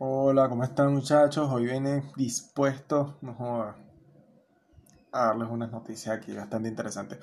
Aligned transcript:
Hola, 0.00 0.48
¿cómo 0.48 0.64
están 0.64 0.92
muchachos? 0.92 1.48
Hoy 1.52 1.66
viene 1.66 2.02
dispuesto 2.16 3.16
a 5.12 5.26
darles 5.26 5.48
unas 5.48 5.70
noticias 5.70 6.16
aquí 6.16 6.34
bastante 6.34 6.68
interesantes. 6.68 7.20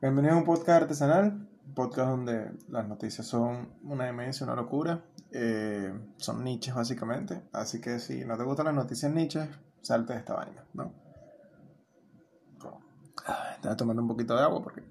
Bienvenidos 0.00 0.34
a 0.34 0.38
un 0.40 0.44
podcast 0.44 0.82
artesanal, 0.82 1.48
un 1.64 1.74
podcast 1.74 2.08
donde 2.10 2.50
las 2.70 2.88
noticias 2.88 3.24
son 3.24 3.72
una 3.84 4.04
demencia, 4.06 4.42
una 4.44 4.56
locura, 4.56 5.04
eh, 5.30 5.94
son 6.16 6.42
niches 6.42 6.74
básicamente, 6.74 7.42
así 7.52 7.80
que 7.80 8.00
si 8.00 8.24
no 8.24 8.36
te 8.36 8.42
gustan 8.42 8.66
las 8.66 8.74
noticias 8.74 9.12
niches, 9.12 9.48
salte 9.80 10.14
de 10.14 10.18
esta 10.18 10.34
vaina, 10.34 10.64
¿no? 10.74 10.92
Estaba 13.54 13.76
tomando 13.76 14.02
un 14.02 14.08
poquito 14.08 14.34
de 14.34 14.42
agua 14.42 14.60
porque 14.60 14.82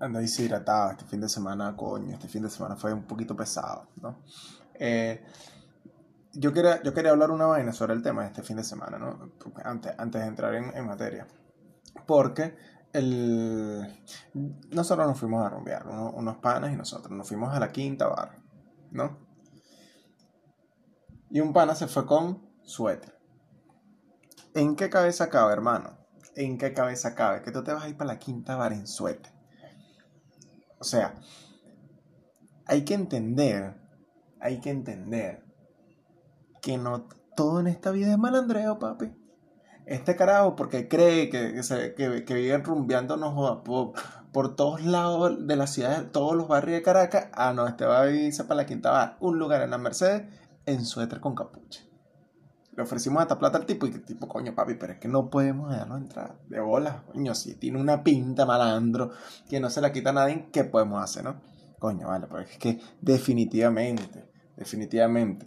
ando 0.00 0.18
deshidratado 0.18 0.92
este 0.92 1.04
fin 1.04 1.20
de 1.20 1.28
semana, 1.28 1.76
coño, 1.76 2.14
este 2.14 2.26
fin 2.26 2.42
de 2.42 2.48
semana 2.48 2.74
fue 2.74 2.94
un 2.94 3.02
poquito 3.02 3.36
pesado, 3.36 3.86
¿no? 4.00 4.16
Eh, 4.74 5.22
yo 6.34 6.52
quería, 6.52 6.82
yo 6.82 6.92
quería 6.92 7.12
hablar 7.12 7.30
una 7.30 7.46
vaina 7.46 7.72
sobre 7.72 7.94
el 7.94 8.02
tema 8.02 8.22
de 8.22 8.28
este 8.28 8.42
fin 8.42 8.56
de 8.56 8.64
semana, 8.64 8.98
¿no? 8.98 9.32
Antes, 9.64 9.94
antes 9.98 10.20
de 10.20 10.26
entrar 10.26 10.54
en, 10.54 10.86
materia. 10.86 11.26
Porque 12.06 12.56
el... 12.92 13.86
nosotros 14.70 15.06
nos 15.06 15.18
fuimos 15.18 15.44
a 15.44 15.50
rumbear, 15.50 15.86
unos 15.86 16.36
panas 16.38 16.72
y 16.72 16.76
nosotros 16.76 17.10
nos 17.12 17.28
fuimos 17.28 17.54
a 17.54 17.60
la 17.60 17.70
quinta 17.70 18.08
bar, 18.08 18.38
¿no? 18.90 19.18
Y 21.30 21.40
un 21.40 21.52
pana 21.52 21.74
se 21.74 21.86
fue 21.86 22.06
con 22.06 22.48
suéter. 22.62 23.18
¿En 24.54 24.76
qué 24.76 24.88
cabeza 24.90 25.28
cabe, 25.28 25.52
hermano? 25.52 25.98
¿En 26.36 26.58
qué 26.58 26.72
cabeza 26.72 27.14
cabe? 27.14 27.42
Que 27.42 27.52
tú 27.52 27.62
te 27.62 27.72
vas 27.72 27.84
a 27.84 27.88
ir 27.88 27.96
para 27.96 28.14
la 28.14 28.18
quinta 28.18 28.56
bar 28.56 28.72
en 28.72 28.86
suéter. 28.86 29.32
O 30.78 30.84
sea, 30.84 31.14
hay 32.66 32.84
que 32.84 32.94
entender, 32.94 33.74
hay 34.40 34.60
que 34.60 34.70
entender 34.70 35.43
que 36.64 36.78
no 36.78 37.04
todo 37.36 37.60
en 37.60 37.66
esta 37.66 37.90
vida 37.90 38.12
es 38.12 38.18
malandreo, 38.18 38.78
papi. 38.78 39.12
Este 39.86 40.16
carajo, 40.16 40.56
porque 40.56 40.88
cree 40.88 41.28
que, 41.28 41.60
que, 41.94 42.24
que, 42.24 42.34
viven 42.34 42.64
rumbeando, 42.64 43.18
por, 43.64 43.92
por, 44.32 44.56
todos 44.56 44.82
lados 44.82 45.46
de 45.46 45.56
la 45.56 45.66
ciudad, 45.66 46.10
todos 46.10 46.34
los 46.34 46.48
barrios 46.48 46.78
de 46.78 46.82
Caracas. 46.82 47.28
Ah, 47.34 47.52
no, 47.52 47.66
este 47.66 47.84
va 47.84 48.00
a 48.00 48.10
irse 48.10 48.44
para 48.44 48.62
la 48.62 48.66
Quinta 48.66 48.90
Bar, 48.90 49.18
un 49.20 49.38
lugar 49.38 49.60
en 49.60 49.70
la 49.70 49.78
Mercedes, 49.78 50.22
en 50.64 50.86
suéter 50.86 51.20
con 51.20 51.34
capucha. 51.34 51.82
Le 52.74 52.82
ofrecimos 52.82 53.20
hasta 53.20 53.38
plata 53.38 53.58
al 53.58 53.66
tipo 53.66 53.86
y 53.86 53.90
que 53.90 53.98
tipo, 53.98 54.26
coño, 54.26 54.54
papi, 54.54 54.74
pero 54.74 54.94
es 54.94 54.98
que 54.98 55.06
no 55.06 55.28
podemos 55.28 55.70
dejarlo 55.70 55.98
entrar. 55.98 56.38
De 56.48 56.60
bola, 56.60 57.04
coño, 57.12 57.34
si 57.34 57.56
tiene 57.56 57.78
una 57.78 58.02
pinta 58.02 58.46
malandro 58.46 59.10
que 59.50 59.60
no 59.60 59.68
se 59.68 59.82
la 59.82 59.92
quita 59.92 60.10
a 60.10 60.14
nadie, 60.14 60.48
¿qué 60.50 60.64
podemos 60.64 61.04
hacer, 61.04 61.24
no? 61.24 61.42
Coño, 61.78 62.08
vale, 62.08 62.26
pero 62.26 62.40
es 62.40 62.56
que 62.56 62.80
definitivamente, 63.02 64.30
definitivamente 64.56 65.46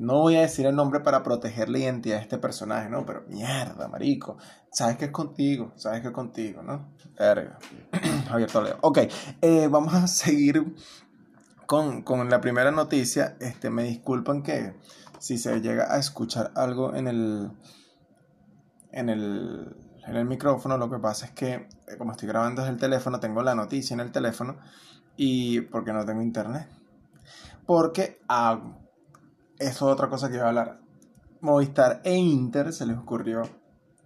no 0.00 0.14
voy 0.14 0.36
a 0.36 0.40
decir 0.40 0.64
el 0.64 0.74
nombre 0.74 1.00
para 1.00 1.22
proteger 1.22 1.68
la 1.68 1.78
identidad 1.78 2.16
de 2.16 2.22
este 2.22 2.38
personaje, 2.38 2.88
¿no? 2.88 3.04
Pero 3.04 3.22
mierda, 3.28 3.86
marico. 3.86 4.38
Sabes 4.72 4.96
que 4.96 5.04
es 5.04 5.10
contigo, 5.10 5.72
sabes 5.76 6.00
que 6.00 6.06
es 6.06 6.14
contigo, 6.14 6.62
¿no? 6.62 6.94
Verga. 7.18 7.58
Javier 8.30 8.50
Toledo. 8.50 8.78
Ok, 8.80 8.98
eh, 9.42 9.68
vamos 9.70 9.92
a 9.92 10.06
seguir 10.06 10.74
con, 11.66 12.30
la 12.30 12.40
primera 12.40 12.70
noticia. 12.70 13.36
Este, 13.40 13.68
me 13.68 13.82
disculpan 13.82 14.42
que 14.42 14.74
si 15.18 15.36
se 15.36 15.60
llega 15.60 15.94
a 15.94 15.98
escuchar 15.98 16.50
algo 16.54 16.94
en 16.94 17.06
el, 17.06 17.50
en 18.92 19.10
el, 19.10 19.76
en 20.06 20.16
el 20.16 20.24
micrófono, 20.24 20.78
lo 20.78 20.88
que 20.88 20.98
pasa 20.98 21.26
es 21.26 21.32
que 21.32 21.52
eh, 21.52 21.68
como 21.98 22.12
estoy 22.12 22.26
grabando 22.26 22.62
desde 22.62 22.72
el 22.72 22.80
teléfono, 22.80 23.20
tengo 23.20 23.42
la 23.42 23.54
noticia 23.54 23.92
en 23.92 24.00
el 24.00 24.12
teléfono 24.12 24.56
y 25.18 25.60
porque 25.60 25.92
no 25.92 26.06
tengo 26.06 26.22
internet. 26.22 26.70
Porque 27.66 28.18
hago 28.26 28.79
eso 29.60 29.88
es 29.88 29.92
otra 29.92 30.08
cosa 30.08 30.28
que 30.28 30.36
iba 30.36 30.46
a 30.46 30.48
hablar. 30.48 30.80
Movistar 31.42 32.00
e 32.02 32.16
Inter 32.16 32.72
se 32.72 32.86
les 32.86 32.98
ocurrió, 32.98 33.42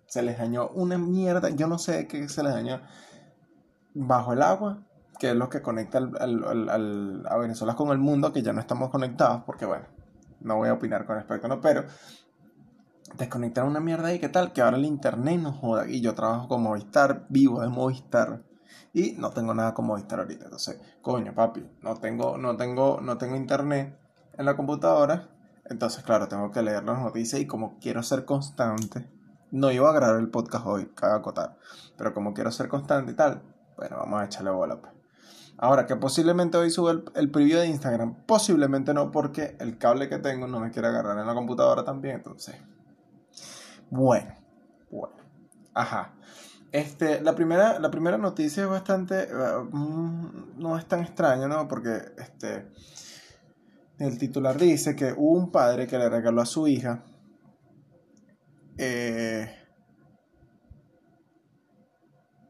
se 0.06 0.22
les 0.22 0.36
dañó 0.36 0.68
una 0.68 0.98
mierda, 0.98 1.48
yo 1.50 1.66
no 1.66 1.78
sé 1.78 2.06
qué 2.06 2.28
se 2.28 2.42
les 2.42 2.52
dañó, 2.52 2.80
bajo 3.94 4.32
el 4.32 4.42
agua, 4.42 4.84
que 5.18 5.30
es 5.30 5.36
lo 5.36 5.48
que 5.48 5.62
conecta 5.62 5.98
a 5.98 7.36
Venezuela 7.38 7.74
con 7.74 7.90
el 7.90 7.98
mundo, 7.98 8.32
que 8.32 8.42
ya 8.42 8.52
no 8.52 8.60
estamos 8.60 8.90
conectados, 8.90 9.42
porque 9.46 9.64
bueno, 9.64 9.86
no 10.40 10.56
voy 10.56 10.68
a 10.68 10.74
opinar 10.74 11.06
con 11.06 11.16
respecto, 11.16 11.48
no, 11.48 11.60
pero 11.60 11.84
desconectaron 13.16 13.70
una 13.70 13.80
mierda 13.80 14.12
y 14.12 14.18
qué 14.18 14.28
tal, 14.28 14.52
que 14.52 14.60
ahora 14.60 14.76
el 14.76 14.84
internet 14.84 15.40
no 15.40 15.52
joda, 15.52 15.88
y 15.88 16.00
yo 16.00 16.14
trabajo 16.14 16.48
con 16.48 16.62
Movistar, 16.62 17.26
vivo 17.28 17.60
de 17.60 17.68
Movistar, 17.68 18.42
y 18.92 19.12
no 19.12 19.30
tengo 19.30 19.54
nada 19.54 19.74
con 19.74 19.86
Movistar 19.86 20.20
ahorita, 20.20 20.44
entonces, 20.44 20.80
coño, 21.00 21.34
papi, 21.34 21.64
no 21.82 21.94
tengo, 21.96 22.38
no 22.38 22.56
tengo, 22.56 23.00
no 23.00 23.18
tengo 23.18 23.36
internet 23.36 23.98
en 24.36 24.44
la 24.46 24.56
computadora, 24.56 25.33
entonces, 25.66 26.04
claro, 26.04 26.28
tengo 26.28 26.50
que 26.50 26.62
leer 26.62 26.84
las 26.84 27.00
noticias 27.00 27.40
y 27.40 27.46
como 27.46 27.78
quiero 27.78 28.02
ser 28.02 28.24
constante, 28.24 29.08
no 29.50 29.70
iba 29.70 29.88
a 29.88 29.92
grabar 29.92 30.20
el 30.20 30.28
podcast 30.28 30.66
hoy, 30.66 30.86
cabe 30.94 31.14
acotar, 31.14 31.58
pero 31.96 32.12
como 32.12 32.34
quiero 32.34 32.50
ser 32.50 32.68
constante 32.68 33.12
y 33.12 33.14
tal, 33.14 33.42
bueno, 33.76 33.96
vamos 33.98 34.20
a 34.20 34.24
echarle 34.26 34.50
bola. 34.50 34.80
Pues. 34.80 34.92
Ahora, 35.56 35.86
que 35.86 35.96
posiblemente 35.96 36.56
hoy 36.56 36.70
suba 36.70 36.90
el, 36.90 37.04
el 37.14 37.30
preview 37.30 37.60
de 37.60 37.68
Instagram, 37.68 38.14
posiblemente 38.26 38.92
no, 38.92 39.10
porque 39.10 39.56
el 39.60 39.78
cable 39.78 40.08
que 40.08 40.18
tengo 40.18 40.46
no 40.46 40.60
me 40.60 40.70
quiere 40.70 40.88
agarrar 40.88 41.18
en 41.18 41.26
la 41.26 41.34
computadora 41.34 41.84
también, 41.84 42.16
entonces. 42.16 42.56
Bueno, 43.90 44.34
bueno. 44.90 45.14
Ajá. 45.72 46.12
Este, 46.72 47.20
la 47.20 47.36
primera, 47.36 47.78
la 47.78 47.90
primera 47.90 48.18
noticia 48.18 48.64
es 48.64 48.68
bastante. 48.68 49.28
Eh, 49.30 49.58
mm, 49.70 50.58
no 50.58 50.76
es 50.76 50.86
tan 50.86 51.00
extraña, 51.00 51.46
¿no? 51.46 51.68
Porque 51.68 52.02
este 52.18 52.68
el 53.98 54.18
titular 54.18 54.58
dice 54.58 54.96
que 54.96 55.12
hubo 55.16 55.38
un 55.38 55.50
padre 55.50 55.86
que 55.86 55.98
le 55.98 56.08
regaló 56.08 56.42
a 56.42 56.46
su 56.46 56.66
hija 56.66 57.04
eh, 58.76 59.48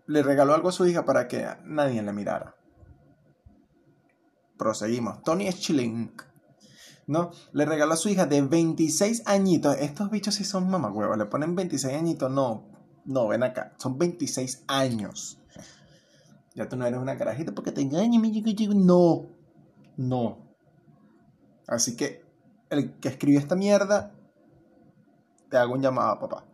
le 0.07 0.23
regaló 0.23 0.55
algo 0.55 0.69
a 0.69 0.73
su 0.73 0.87
hija 0.87 1.05
para 1.05 1.29
que 1.29 1.47
nadie 1.65 2.03
le 2.03 2.13
mirara. 2.13 2.55
Proseguimos. 4.57 5.23
Tony 5.23 5.51
Schilling, 5.51 6.15
¿no? 7.07 7.31
Le 7.53 7.65
regaló 7.65 7.95
a 7.95 7.97
su 7.97 8.09
hija 8.09 8.27
de 8.27 8.43
26 8.43 9.25
añitos. 9.27 9.77
Estos 9.79 10.11
bichos 10.11 10.35
sí 10.35 10.45
son 10.45 10.71
mamagüevos. 10.71 11.19
Le 11.19 11.27
ponen 11.27 11.55
26 11.55 11.95
añitos. 11.95 12.31
No, 12.31 12.69
no, 13.05 13.29
ven 13.29 13.43
acá. 13.43 13.75
Son 13.79 13.99
26 13.99 14.65
años. 14.69 15.41
Ya 16.55 16.69
tú 16.69 16.77
no 16.77 16.87
eres 16.87 17.01
una 17.01 17.19
carajita 17.19 17.53
porque 17.53 17.73
te 17.73 17.81
engañes. 17.81 18.21
No, 18.75 19.27
no. 19.97 20.44
Así 21.67 21.97
que 21.97 22.25
el 22.71 22.95
que 22.95 23.09
escribió 23.09 23.39
esta 23.39 23.57
mierda, 23.57 24.13
te 25.51 25.57
hago 25.57 25.75
un 25.75 25.83
llamado, 25.83 26.19
papá. 26.21 26.45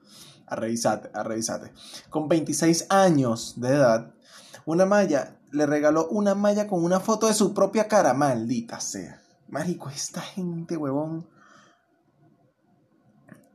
A 0.47 0.57
revisarte, 0.57 1.11
a 1.15 1.23
revisarte. 1.23 1.73
Con 2.11 2.29
26 2.29 2.87
años 2.91 3.55
de 3.57 3.69
edad, 3.69 4.13
una 4.67 4.85
malla 4.85 5.37
le 5.53 5.67
regaló 5.67 6.09
una 6.09 6.35
malla 6.35 6.67
con 6.67 6.85
una 6.85 7.01
foto 7.01 7.27
de 7.27 7.35
su 7.35 7.55
propia 7.55 7.89
cara, 7.89 8.15
maldita 8.15 8.81
sea. 8.81 9.21
Marico, 9.49 9.89
esta 9.89 10.21
gente, 10.21 10.77
huevón. 10.77 11.27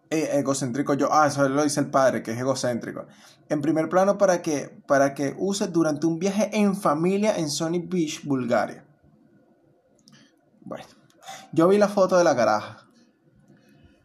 E, 0.10 0.38
egocéntrico 0.40 0.94
yo. 0.94 1.12
Ah, 1.12 1.28
eso 1.28 1.48
lo 1.48 1.64
dice 1.64 1.80
el 1.80 1.90
padre, 1.90 2.22
que 2.22 2.32
es 2.32 2.40
egocéntrico. 2.40 3.06
En 3.48 3.62
primer 3.62 3.90
plano, 3.90 4.18
para 4.18 4.42
que, 4.42 4.82
para 4.88 5.14
que 5.14 5.36
use 5.38 5.68
durante 5.68 6.06
un 6.06 6.20
viaje 6.20 6.50
en 6.54 6.76
familia 6.76 7.38
en 7.38 7.50
Sony 7.50 7.82
Beach, 7.86 8.26
Bulgaria. 8.26 8.86
Bueno. 10.62 11.05
Yo 11.52 11.68
vi 11.68 11.78
la 11.78 11.88
foto 11.88 12.18
de 12.18 12.24
la 12.24 12.36
caraja. 12.36 12.86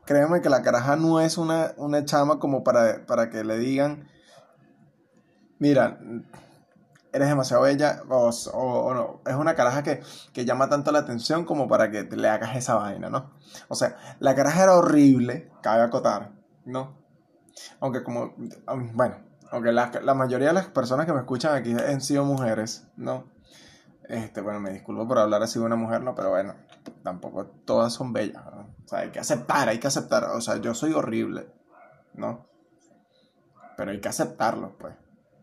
Créeme 0.04 0.40
que 0.40 0.48
la 0.48 0.62
caraja 0.62 0.96
no 0.96 1.20
es 1.20 1.38
una, 1.38 1.72
una 1.76 2.04
chama 2.04 2.38
como 2.38 2.64
para, 2.64 3.06
para 3.06 3.30
que 3.30 3.44
le 3.44 3.58
digan, 3.58 4.08
mira, 5.58 6.00
eres 7.12 7.28
demasiado 7.28 7.62
bella 7.62 8.02
o, 8.08 8.94
no. 8.94 9.20
Es 9.26 9.36
una 9.36 9.54
caraja 9.54 9.82
que, 9.82 10.02
que, 10.32 10.44
llama 10.44 10.68
tanto 10.68 10.92
la 10.92 11.00
atención 11.00 11.44
como 11.44 11.68
para 11.68 11.90
que 11.90 12.02
le 12.04 12.28
hagas 12.28 12.56
esa 12.56 12.74
vaina, 12.74 13.10
¿no? 13.10 13.30
O 13.68 13.74
sea, 13.74 13.96
la 14.18 14.34
caraja 14.34 14.64
era 14.64 14.76
horrible, 14.76 15.50
cabe 15.62 15.82
acotar, 15.82 16.32
¿no? 16.64 16.96
Aunque 17.80 18.02
como, 18.02 18.34
bueno, 18.94 19.16
aunque 19.50 19.72
la, 19.72 19.90
la 20.02 20.14
mayoría 20.14 20.48
de 20.48 20.54
las 20.54 20.66
personas 20.66 21.06
que 21.06 21.12
me 21.12 21.20
escuchan 21.20 21.54
aquí 21.54 21.72
han 21.72 22.00
sido 22.00 22.24
mujeres, 22.24 22.86
¿no? 22.96 23.24
Este, 24.08 24.40
bueno, 24.40 24.60
me 24.60 24.72
disculpo 24.72 25.06
por 25.06 25.18
hablar 25.18 25.42
así 25.42 25.58
de 25.58 25.64
una 25.64 25.76
mujer, 25.76 26.02
¿no? 26.02 26.14
Pero 26.14 26.30
bueno, 26.30 26.54
tampoco 27.02 27.46
todas 27.64 27.92
son 27.92 28.12
bellas, 28.12 28.42
O 28.46 28.88
sea, 28.88 29.00
hay 29.00 29.10
que 29.10 29.18
aceptar, 29.18 29.68
hay 29.68 29.78
que 29.78 29.86
aceptar. 29.86 30.24
O 30.24 30.40
sea, 30.40 30.56
yo 30.58 30.74
soy 30.74 30.92
horrible, 30.92 31.52
¿no? 32.14 32.46
Pero 33.76 33.90
hay 33.90 34.00
que 34.00 34.08
aceptarlo, 34.08 34.76
pues. 34.78 34.94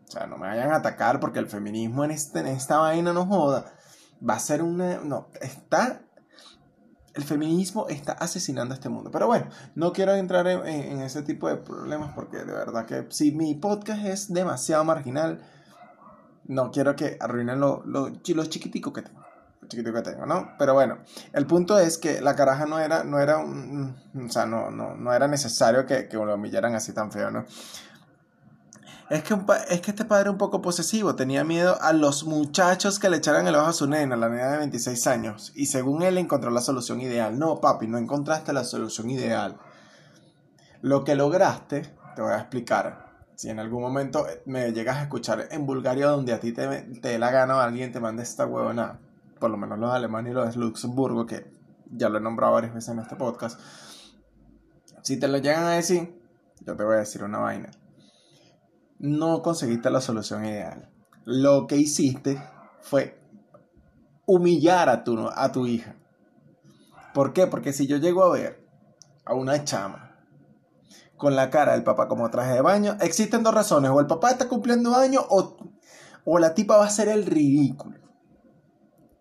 O 0.08 0.10
sea, 0.10 0.26
no 0.26 0.38
me 0.38 0.46
vayan 0.46 0.72
a 0.72 0.76
atacar 0.76 1.20
porque 1.20 1.38
el 1.38 1.48
feminismo 1.48 2.04
en, 2.04 2.12
este, 2.12 2.40
en 2.40 2.46
esta 2.46 2.78
vaina 2.78 3.12
no 3.12 3.26
joda. 3.26 3.72
Va 4.26 4.34
a 4.34 4.38
ser 4.38 4.62
una... 4.62 4.98
No, 4.98 5.28
está... 5.40 6.02
El 7.14 7.24
feminismo 7.24 7.88
está 7.88 8.12
asesinando 8.12 8.74
a 8.74 8.76
este 8.76 8.88
mundo. 8.88 9.10
Pero 9.10 9.26
bueno, 9.26 9.48
no 9.74 9.92
quiero 9.92 10.14
entrar 10.14 10.46
en, 10.46 10.64
en 10.66 11.02
ese 11.02 11.22
tipo 11.22 11.48
de 11.48 11.56
problemas 11.56 12.12
porque 12.14 12.38
de 12.38 12.52
verdad 12.52 12.86
que 12.86 13.06
si 13.10 13.32
mi 13.32 13.56
podcast 13.56 14.04
es 14.04 14.32
demasiado 14.32 14.84
marginal, 14.84 15.42
no 16.48 16.70
quiero 16.70 16.96
que 16.96 17.16
arruinen 17.20 17.60
lo, 17.60 17.82
lo, 17.84 18.08
los 18.08 18.48
chiquiticos 18.48 18.92
que 18.92 19.02
tengo. 19.02 19.27
Chiquito 19.68 19.92
que 19.92 20.02
tengo, 20.02 20.26
¿no? 20.26 20.52
Pero 20.58 20.74
bueno, 20.74 20.98
el 21.32 21.46
punto 21.46 21.78
es 21.78 21.98
que 21.98 22.20
la 22.20 22.34
caraja 22.34 22.66
no 22.66 22.78
era, 22.78 23.04
no 23.04 23.20
era, 23.20 23.38
un, 23.38 23.96
o 24.26 24.30
sea, 24.30 24.46
no, 24.46 24.70
no, 24.70 24.96
no 24.96 25.12
era 25.12 25.28
necesario 25.28 25.86
que, 25.86 26.08
lo 26.12 26.34
humillaran 26.34 26.74
así 26.74 26.92
tan 26.92 27.12
feo, 27.12 27.30
¿no? 27.30 27.44
Es 29.10 29.22
que, 29.22 29.34
es 29.70 29.80
que 29.80 29.90
este 29.90 30.04
padre 30.04 30.28
un 30.28 30.36
poco 30.36 30.60
posesivo, 30.60 31.14
tenía 31.14 31.42
miedo 31.42 31.80
a 31.80 31.94
los 31.94 32.24
muchachos 32.24 32.98
que 32.98 33.08
le 33.08 33.16
echaran 33.16 33.46
el 33.46 33.54
ojo 33.54 33.68
a 33.68 33.72
su 33.72 33.86
nena, 33.86 34.16
la 34.16 34.28
nena 34.28 34.52
de 34.52 34.58
26 34.58 35.06
años, 35.06 35.52
y 35.54 35.66
según 35.66 36.02
él 36.02 36.18
encontró 36.18 36.50
la 36.50 36.60
solución 36.60 37.00
ideal. 37.00 37.38
No, 37.38 37.60
papi, 37.60 37.86
no 37.86 37.96
encontraste 37.96 38.52
la 38.52 38.64
solución 38.64 39.08
ideal. 39.08 39.58
Lo 40.82 41.04
que 41.04 41.14
lograste, 41.14 41.82
te 42.14 42.22
voy 42.22 42.32
a 42.32 42.38
explicar. 42.38 43.08
Si 43.34 43.48
en 43.48 43.60
algún 43.60 43.80
momento 43.80 44.26
me 44.46 44.72
llegas 44.72 44.96
a 44.96 45.02
escuchar 45.02 45.48
en 45.52 45.64
Bulgaria 45.64 46.08
donde 46.08 46.32
a 46.34 46.40
ti 46.40 46.52
te, 46.52 46.66
te 46.66 47.08
dé 47.08 47.18
la 47.18 47.30
gana 47.30 47.56
o 47.56 47.60
alguien 47.60 47.92
te 47.92 48.00
mande 48.00 48.24
esta 48.24 48.46
huevona, 48.46 48.98
por 49.38 49.50
lo 49.50 49.56
menos 49.56 49.78
los 49.78 49.92
alemanes 49.92 50.32
y 50.32 50.34
los 50.34 50.54
de 50.54 50.60
Luxemburgo, 50.60 51.26
que 51.26 51.50
ya 51.90 52.08
lo 52.08 52.18
he 52.18 52.20
nombrado 52.20 52.54
varias 52.54 52.74
veces 52.74 52.90
en 52.90 52.98
este 53.00 53.16
podcast, 53.16 53.60
si 55.02 55.18
te 55.18 55.28
lo 55.28 55.38
llegan 55.38 55.64
a 55.64 55.70
decir, 55.70 56.20
yo 56.60 56.76
te 56.76 56.84
voy 56.84 56.96
a 56.96 56.98
decir 56.98 57.22
una 57.22 57.38
vaina 57.38 57.70
no 58.98 59.42
conseguiste 59.42 59.90
la 59.90 60.00
solución 60.00 60.44
ideal. 60.44 60.88
Lo 61.24 61.66
que 61.66 61.76
hiciste 61.76 62.42
fue 62.80 63.18
humillar 64.26 64.88
a 64.88 65.04
tu, 65.04 65.28
a 65.28 65.52
tu 65.52 65.66
hija. 65.66 65.96
¿Por 67.14 67.32
qué? 67.32 67.46
Porque 67.46 67.72
si 67.72 67.86
yo 67.86 67.96
llego 67.96 68.22
a 68.22 68.32
ver 68.32 68.66
a 69.24 69.34
una 69.34 69.64
chama 69.64 70.16
con 71.16 71.34
la 71.34 71.50
cara 71.50 71.72
del 71.72 71.82
papá 71.82 72.08
como 72.08 72.30
traje 72.30 72.54
de 72.54 72.60
baño, 72.60 72.96
existen 73.00 73.42
dos 73.42 73.54
razones. 73.54 73.90
O 73.90 74.00
el 74.00 74.06
papá 74.06 74.30
está 74.30 74.48
cumpliendo 74.48 74.94
años 74.94 75.24
o, 75.28 75.56
o 76.24 76.38
la 76.38 76.54
tipa 76.54 76.76
va 76.76 76.86
a 76.86 76.90
ser 76.90 77.08
el 77.08 77.26
ridículo. 77.26 77.97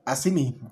Así 0.08 0.32
mismo. 0.32 0.72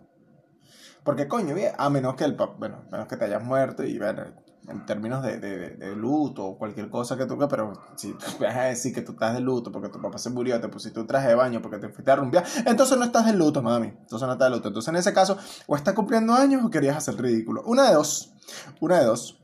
Porque 1.04 1.28
coño, 1.28 1.56
a 1.78 1.90
menos 1.90 2.16
que 2.16 2.24
el 2.24 2.38
papá, 2.38 2.56
bueno, 2.58 2.86
a 2.88 2.90
menos 2.90 3.08
que 3.10 3.18
te 3.18 3.26
hayas 3.26 3.44
muerto 3.44 3.84
y 3.84 4.00
bueno, 4.00 4.24
en 4.66 4.86
términos 4.86 5.22
de, 5.24 5.40
de, 5.40 5.72
de, 5.72 5.94
luto 5.94 6.46
o 6.46 6.58
cualquier 6.58 6.90
cosa 6.90 7.18
que 7.18 7.26
tú 7.26 7.38
pero 7.50 7.74
si 7.98 8.14
tú 8.14 8.26
vas 8.40 8.56
a 8.56 8.64
decir 8.64 8.94
que 8.94 9.02
tú 9.02 9.12
estás 9.12 9.34
de 9.34 9.42
luto 9.42 9.74
porque 9.74 9.90
tu 9.90 10.02
papá 10.02 10.18
se 10.18 10.30
murió, 10.30 10.60
te 10.62 10.70
pusiste 10.70 11.02
un 11.02 11.06
traje 11.06 11.28
de 11.28 11.36
baño 11.36 11.62
porque 11.62 11.80
te 11.80 11.90
fuiste 11.90 12.10
a 12.12 12.16
rumbear, 12.16 12.46
entonces 12.66 12.98
no 12.98 13.04
estás 13.04 13.26
de 13.26 13.34
luto, 13.34 13.62
mami, 13.62 13.88
entonces 13.88 14.26
no 14.26 14.32
estás 14.32 14.50
de 14.50 14.56
luto. 14.56 14.70
Entonces 14.70 14.88
en 14.88 14.96
ese 14.96 15.14
caso, 15.14 15.38
o 15.68 15.76
estás 15.76 15.94
cumpliendo 15.94 16.34
años 16.34 16.64
o 16.64 16.70
querías 16.70 16.96
hacer 16.96 17.22
ridículo. 17.22 17.62
Una 17.66 17.90
de 17.90 17.94
dos, 17.94 18.34
una 18.80 19.00
de 19.00 19.06
dos. 19.06 19.38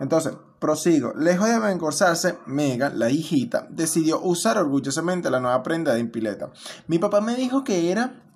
Entonces, 0.00 0.32
prosigo. 0.58 1.12
Lejos 1.14 1.48
de 1.48 1.54
avergonzarse, 1.54 2.38
Megan, 2.46 2.98
la 2.98 3.10
hijita, 3.10 3.66
decidió 3.70 4.20
usar 4.20 4.58
orgullosamente 4.58 5.30
la 5.30 5.40
nueva 5.40 5.62
prenda 5.62 5.94
de 5.94 6.00
impileta. 6.00 6.50
Mi 6.86 6.98
papá 6.98 7.20
me 7.20 7.34
dijo 7.34 7.64
que 7.64 7.90
era 7.90 8.27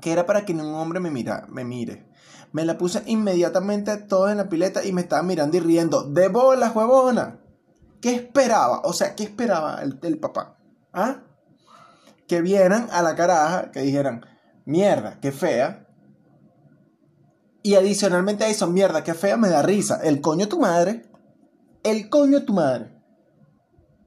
que 0.00 0.12
era 0.12 0.26
para 0.26 0.44
que 0.44 0.54
ningún 0.54 0.74
hombre 0.74 1.00
me, 1.00 1.10
mira, 1.10 1.46
me 1.48 1.64
mire. 1.64 2.06
Me 2.52 2.64
la 2.64 2.78
puse 2.78 3.02
inmediatamente 3.06 3.96
todo 3.98 4.30
en 4.30 4.38
la 4.38 4.48
pileta 4.48 4.84
y 4.84 4.92
me 4.92 5.02
estaba 5.02 5.22
mirando 5.22 5.56
y 5.56 5.60
riendo. 5.60 6.04
¡De 6.04 6.28
bola, 6.28 6.70
huevona! 6.70 7.40
¿Qué 8.00 8.14
esperaba? 8.14 8.80
O 8.84 8.92
sea, 8.92 9.14
¿qué 9.14 9.24
esperaba 9.24 9.80
el, 9.82 10.18
papá? 10.18 10.56
¿Ah? 10.92 11.22
Que 12.26 12.40
vieran 12.40 12.88
a 12.92 13.02
la 13.02 13.16
caraja, 13.16 13.70
que 13.70 13.80
dijeran, 13.80 14.24
mierda, 14.64 15.18
qué 15.20 15.32
fea. 15.32 15.86
Y 17.62 17.74
adicionalmente 17.74 18.44
a 18.44 18.48
eso, 18.48 18.66
mierda, 18.68 19.04
qué 19.04 19.14
fea, 19.14 19.36
me 19.36 19.48
da 19.48 19.62
risa. 19.62 20.00
El 20.02 20.20
coño 20.20 20.48
tu 20.48 20.60
madre. 20.60 21.02
El 21.82 22.08
coño 22.08 22.44
tu 22.44 22.54
madre. 22.54 22.97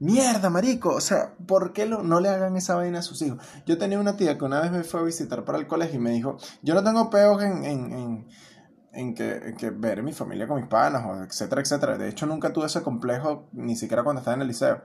Mierda, 0.02 0.50
marico. 0.50 0.88
O 0.96 1.00
sea, 1.00 1.32
¿por 1.46 1.72
qué 1.72 1.86
no 1.86 2.18
le 2.18 2.28
hagan 2.28 2.56
esa 2.56 2.74
vaina 2.74 2.98
a 2.98 3.02
sus 3.02 3.22
hijos? 3.22 3.38
Yo 3.66 3.78
tenía 3.78 4.00
una 4.00 4.16
tía 4.16 4.36
que 4.36 4.44
una 4.44 4.60
vez 4.60 4.72
me 4.72 4.82
fue 4.82 4.98
a 4.98 5.04
visitar 5.04 5.44
para 5.44 5.58
el 5.58 5.68
colegio 5.68 6.00
y 6.00 6.02
me 6.02 6.10
dijo, 6.10 6.38
yo 6.60 6.74
no 6.74 6.82
tengo 6.82 7.08
peos 7.08 7.40
en, 7.40 9.14
que, 9.14 9.70
ver 9.76 10.02
mi 10.02 10.12
familia 10.12 10.48
con 10.48 10.56
mis 10.56 10.66
panas, 10.66 11.04
etcétera, 11.28 11.62
etcétera. 11.62 11.98
De 11.98 12.08
hecho, 12.08 12.26
nunca 12.26 12.52
tuve 12.52 12.66
ese 12.66 12.82
complejo, 12.82 13.48
ni 13.52 13.76
siquiera 13.76 14.02
cuando 14.02 14.18
estaba 14.18 14.34
en 14.34 14.42
el 14.42 14.48
liceo. 14.48 14.82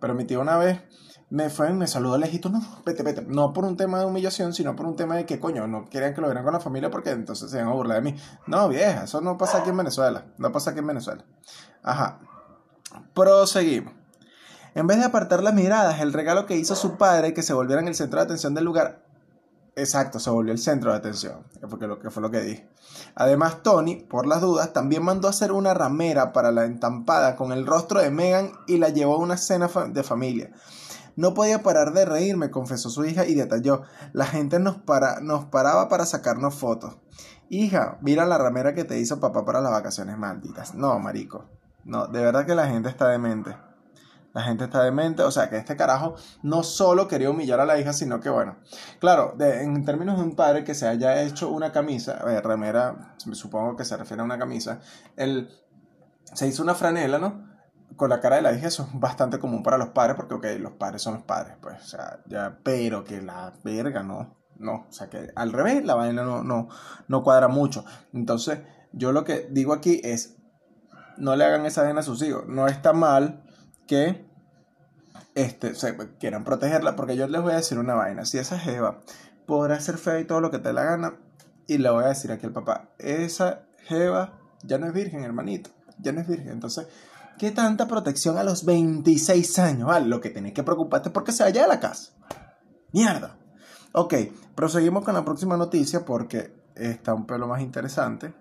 Pero 0.00 0.14
mi 0.14 0.26
tía 0.26 0.38
una 0.38 0.56
vez 0.56 0.80
me 1.28 1.50
fue 1.50 1.70
y 1.70 1.72
me 1.72 1.88
saludó 1.88 2.16
lejito, 2.16 2.48
no, 2.48 2.60
vete, 2.86 3.02
vete. 3.02 3.22
No 3.22 3.52
por 3.52 3.64
un 3.64 3.76
tema 3.76 3.98
de 3.98 4.04
humillación, 4.06 4.54
sino 4.54 4.76
por 4.76 4.86
un 4.86 4.94
tema 4.94 5.16
de 5.16 5.26
que, 5.26 5.40
coño, 5.40 5.66
no 5.66 5.86
querían 5.86 6.14
que 6.14 6.20
lo 6.20 6.28
vieran 6.28 6.44
con 6.44 6.52
la 6.52 6.60
familia 6.60 6.88
porque 6.88 7.10
entonces 7.10 7.50
se 7.50 7.56
iban 7.56 7.70
a 7.70 7.74
burlar 7.74 8.00
de 8.00 8.12
mí. 8.12 8.16
No, 8.46 8.68
vieja, 8.68 9.02
eso 9.04 9.20
no 9.20 9.36
pasa 9.36 9.58
aquí 9.58 9.70
en 9.70 9.78
Venezuela. 9.78 10.26
No 10.38 10.52
pasa 10.52 10.70
aquí 10.70 10.78
en 10.78 10.86
Venezuela. 10.86 11.24
Ajá. 11.82 12.20
Proseguimos. 13.12 14.01
En 14.74 14.86
vez 14.86 14.98
de 14.98 15.04
apartar 15.04 15.42
las 15.42 15.52
miradas, 15.52 16.00
el 16.00 16.12
regalo 16.12 16.46
que 16.46 16.56
hizo 16.56 16.74
su 16.74 16.96
padre, 16.96 17.34
que 17.34 17.42
se 17.42 17.52
volviera 17.52 17.82
en 17.82 17.88
el 17.88 17.94
centro 17.94 18.20
de 18.20 18.24
atención 18.24 18.54
del 18.54 18.64
lugar, 18.64 19.02
exacto, 19.76 20.18
se 20.18 20.30
volvió 20.30 20.52
el 20.52 20.58
centro 20.58 20.92
de 20.92 20.96
atención, 20.96 21.44
que 21.78 21.86
lo 21.86 21.98
que 21.98 22.10
fue 22.10 22.22
lo 22.22 22.30
que 22.30 22.40
dije. 22.40 22.68
Además, 23.14 23.62
Tony, 23.62 23.96
por 23.96 24.26
las 24.26 24.40
dudas, 24.40 24.72
también 24.72 25.02
mandó 25.02 25.28
a 25.28 25.30
hacer 25.30 25.52
una 25.52 25.74
ramera 25.74 26.32
para 26.32 26.52
la 26.52 26.64
entampada 26.64 27.36
con 27.36 27.52
el 27.52 27.66
rostro 27.66 28.00
de 28.00 28.10
Megan 28.10 28.52
y 28.66 28.78
la 28.78 28.88
llevó 28.88 29.16
a 29.16 29.18
una 29.18 29.36
cena 29.36 29.68
de 29.88 30.02
familia. 30.02 30.50
No 31.16 31.34
podía 31.34 31.62
parar 31.62 31.92
de 31.92 32.06
reírme, 32.06 32.50
confesó 32.50 32.88
su 32.88 33.04
hija 33.04 33.26
y 33.26 33.34
detalló. 33.34 33.82
La 34.14 34.24
gente 34.24 34.58
nos, 34.58 34.76
para, 34.76 35.20
nos 35.20 35.44
paraba 35.44 35.90
para 35.90 36.06
sacarnos 36.06 36.54
fotos. 36.54 36.96
Hija, 37.50 37.98
mira 38.00 38.24
la 38.24 38.38
ramera 38.38 38.74
que 38.74 38.84
te 38.84 38.98
hizo 38.98 39.20
papá 39.20 39.44
para 39.44 39.60
las 39.60 39.72
vacaciones 39.72 40.16
malditas. 40.16 40.74
No, 40.74 40.98
marico. 40.98 41.44
No, 41.84 42.06
de 42.06 42.22
verdad 42.22 42.46
que 42.46 42.54
la 42.54 42.68
gente 42.68 42.88
está 42.88 43.08
demente. 43.08 43.54
La 44.34 44.42
gente 44.42 44.64
está 44.64 44.82
demente, 44.82 45.22
o 45.22 45.30
sea 45.30 45.50
que 45.50 45.58
este 45.58 45.76
carajo 45.76 46.14
no 46.42 46.62
solo 46.62 47.06
quería 47.06 47.30
humillar 47.30 47.60
a 47.60 47.66
la 47.66 47.78
hija, 47.78 47.92
sino 47.92 48.20
que 48.20 48.30
bueno, 48.30 48.56
claro, 48.98 49.36
en 49.38 49.84
términos 49.84 50.16
de 50.16 50.24
un 50.24 50.36
padre 50.36 50.64
que 50.64 50.74
se 50.74 50.88
haya 50.88 51.20
hecho 51.22 51.50
una 51.50 51.70
camisa, 51.70 52.22
ver, 52.24 52.42
remera, 52.44 53.14
supongo 53.18 53.76
que 53.76 53.84
se 53.84 53.96
refiere 53.96 54.22
a 54.22 54.24
una 54.24 54.38
camisa, 54.38 54.80
él 55.16 55.50
se 56.32 56.46
hizo 56.46 56.62
una 56.62 56.74
franela, 56.74 57.18
¿no? 57.18 57.52
Con 57.96 58.08
la 58.08 58.20
cara 58.20 58.36
de 58.36 58.42
la 58.42 58.52
hija, 58.54 58.68
eso 58.68 58.88
es 58.90 58.98
bastante 58.98 59.38
común 59.38 59.62
para 59.62 59.76
los 59.76 59.90
padres, 59.90 60.16
porque, 60.16 60.34
ok, 60.34 60.46
los 60.60 60.72
padres 60.72 61.02
son 61.02 61.14
los 61.14 61.24
padres, 61.24 61.56
pues, 61.60 61.82
o 61.82 61.86
sea, 61.86 62.20
ya, 62.26 62.58
pero 62.62 63.04
que 63.04 63.20
la 63.20 63.52
verga, 63.62 64.02
no, 64.02 64.38
no, 64.56 64.86
o 64.88 64.92
sea 64.92 65.10
que 65.10 65.30
al 65.36 65.52
revés, 65.52 65.84
la 65.84 65.94
vaina 65.94 66.22
no, 66.22 66.42
no, 66.42 66.68
no 67.06 67.22
cuadra 67.22 67.48
mucho. 67.48 67.84
Entonces, 68.14 68.60
yo 68.92 69.12
lo 69.12 69.24
que 69.24 69.48
digo 69.50 69.74
aquí 69.74 70.00
es, 70.04 70.36
no 71.18 71.36
le 71.36 71.44
hagan 71.44 71.66
esa 71.66 71.82
vaina 71.82 72.00
a 72.00 72.04
sus 72.04 72.22
hijos, 72.22 72.44
no 72.46 72.66
está 72.66 72.94
mal 72.94 73.42
que 73.86 74.24
este, 75.34 75.72
quieran 76.18 76.44
protegerla, 76.44 76.96
porque 76.96 77.16
yo 77.16 77.26
les 77.26 77.42
voy 77.42 77.52
a 77.52 77.56
decir 77.56 77.78
una 77.78 77.94
vaina, 77.94 78.24
si 78.24 78.38
esa 78.38 78.58
jeva 78.58 79.00
podrá 79.46 79.80
ser 79.80 79.98
fea 79.98 80.20
y 80.20 80.24
todo 80.24 80.40
lo 80.40 80.50
que 80.50 80.58
te 80.58 80.72
la 80.72 80.84
gana, 80.84 81.14
y 81.66 81.78
le 81.78 81.90
voy 81.90 82.04
a 82.04 82.08
decir 82.08 82.32
aquí 82.32 82.46
al 82.46 82.52
papá, 82.52 82.90
esa 82.98 83.62
jeva 83.84 84.38
ya 84.62 84.78
no 84.78 84.86
es 84.86 84.92
virgen, 84.92 85.24
hermanito, 85.24 85.70
ya 85.98 86.12
no 86.12 86.20
es 86.20 86.28
virgen, 86.28 86.50
entonces, 86.50 86.86
¿qué 87.38 87.50
tanta 87.50 87.88
protección 87.88 88.36
a 88.38 88.44
los 88.44 88.64
26 88.64 89.58
años? 89.58 89.88
Ah, 89.90 90.00
lo 90.00 90.20
que 90.20 90.30
tenés 90.30 90.52
que 90.52 90.62
preocuparte 90.62 91.08
es 91.08 91.12
porque 91.12 91.32
se 91.32 91.42
vaya 91.42 91.62
de 91.62 91.68
la 91.68 91.80
casa. 91.80 92.12
Mierda. 92.92 93.36
Ok, 93.92 94.14
proseguimos 94.54 95.04
con 95.04 95.14
la 95.14 95.24
próxima 95.24 95.56
noticia 95.56 96.04
porque 96.04 96.54
está 96.74 97.14
un 97.14 97.26
pelo 97.26 97.46
más 97.46 97.62
interesante. 97.62 98.34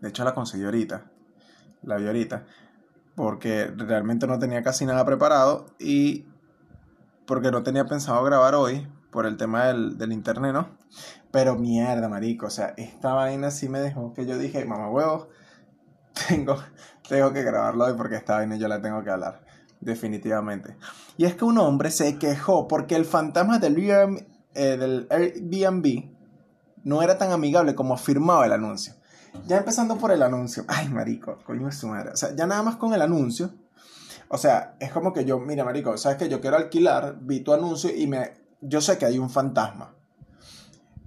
De 0.00 0.08
hecho, 0.08 0.24
la 0.24 0.34
conseguí 0.34 0.64
ahorita. 0.64 1.10
La 1.82 1.96
vi 1.96 2.06
ahorita 2.06 2.44
porque 3.18 3.66
realmente 3.76 4.28
no 4.28 4.38
tenía 4.38 4.62
casi 4.62 4.86
nada 4.86 5.04
preparado 5.04 5.66
y 5.80 6.24
porque 7.26 7.50
no 7.50 7.64
tenía 7.64 7.84
pensado 7.84 8.22
grabar 8.22 8.54
hoy 8.54 8.86
por 9.10 9.26
el 9.26 9.36
tema 9.36 9.64
del, 9.66 10.12
internet, 10.12 10.52
¿no? 10.52 10.68
Pero 11.32 11.56
mierda, 11.56 12.08
marico, 12.08 12.46
o 12.46 12.50
sea, 12.50 12.74
esta 12.76 13.14
vaina 13.14 13.50
sí 13.50 13.68
me 13.68 13.80
dejó 13.80 14.14
que 14.14 14.24
yo 14.24 14.38
dije, 14.38 14.64
mamá 14.64 14.88
huevo, 14.88 15.30
tengo, 16.28 16.58
tengo 17.08 17.32
que 17.32 17.42
grabarlo 17.42 17.86
hoy 17.86 17.94
porque 17.96 18.14
esta 18.14 18.36
vaina 18.36 18.54
yo 18.54 18.68
la 18.68 18.80
tengo 18.80 19.02
que 19.02 19.10
hablar, 19.10 19.44
definitivamente. 19.80 20.76
Y 21.16 21.24
es 21.24 21.34
que 21.34 21.44
un 21.44 21.58
hombre 21.58 21.90
se 21.90 22.18
quejó 22.18 22.68
porque 22.68 22.94
el 22.94 23.04
fantasma 23.04 23.58
del 23.58 23.76
eh, 24.54 24.76
del 24.76 25.08
Airbnb 25.10 26.08
no 26.84 27.02
era 27.02 27.18
tan 27.18 27.32
amigable 27.32 27.74
como 27.74 27.94
afirmaba 27.94 28.46
el 28.46 28.52
anuncio. 28.52 28.94
Ya 29.46 29.58
empezando 29.58 29.96
por 29.96 30.10
el 30.10 30.22
anuncio. 30.22 30.64
Ay, 30.68 30.88
marico, 30.88 31.38
coño 31.44 31.68
es 31.68 31.76
su 31.76 31.88
madre. 31.88 32.10
O 32.10 32.16
sea, 32.16 32.34
ya 32.34 32.46
nada 32.46 32.62
más 32.62 32.76
con 32.76 32.92
el 32.94 33.02
anuncio. 33.02 33.50
O 34.28 34.36
sea, 34.36 34.76
es 34.78 34.92
como 34.92 35.12
que 35.12 35.24
yo, 35.24 35.38
mira, 35.38 35.64
marico, 35.64 35.96
sabes 35.96 36.18
que 36.18 36.28
yo 36.28 36.40
quiero 36.40 36.56
alquilar, 36.56 37.18
vi 37.20 37.40
tu 37.40 37.52
anuncio 37.52 37.90
y 37.94 38.06
me. 38.06 38.32
Yo 38.60 38.80
sé 38.80 38.98
que 38.98 39.06
hay 39.06 39.18
un 39.18 39.30
fantasma. 39.30 39.94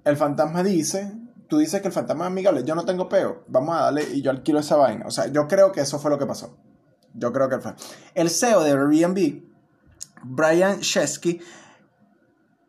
El 0.04 0.18
fantasma 0.18 0.64
dice, 0.64 1.12
tú 1.48 1.60
dices 1.60 1.82
que 1.82 1.90
el 1.90 1.94
fantasma 1.94 2.26
es 2.26 2.32
amigable, 2.32 2.64
yo 2.64 2.74
no 2.74 2.86
tengo 2.86 3.08
peo, 3.08 3.44
vamos 3.48 3.76
a 3.76 3.82
darle 3.82 4.08
y 4.14 4.22
yo 4.22 4.32
alquilo 4.32 4.60
esa 4.60 4.78
vaina. 4.78 5.06
O 5.06 5.12
sea, 5.12 5.28
yo 5.28 5.48
creo 5.48 5.72
que 5.72 5.82
eso 5.82 6.00
fue 6.00 6.10
lo 6.10 6.18
que 6.18 6.26
pasó. 6.26 6.58
Yo 7.14 7.32
creo 7.32 7.50
que 7.50 7.60
fue. 7.60 7.74
El 8.16 8.30
CEO 8.30 8.64
de 8.64 8.72
Airbnb, 8.72 9.44
Brian 10.24 10.80
Chesky, 10.80 11.42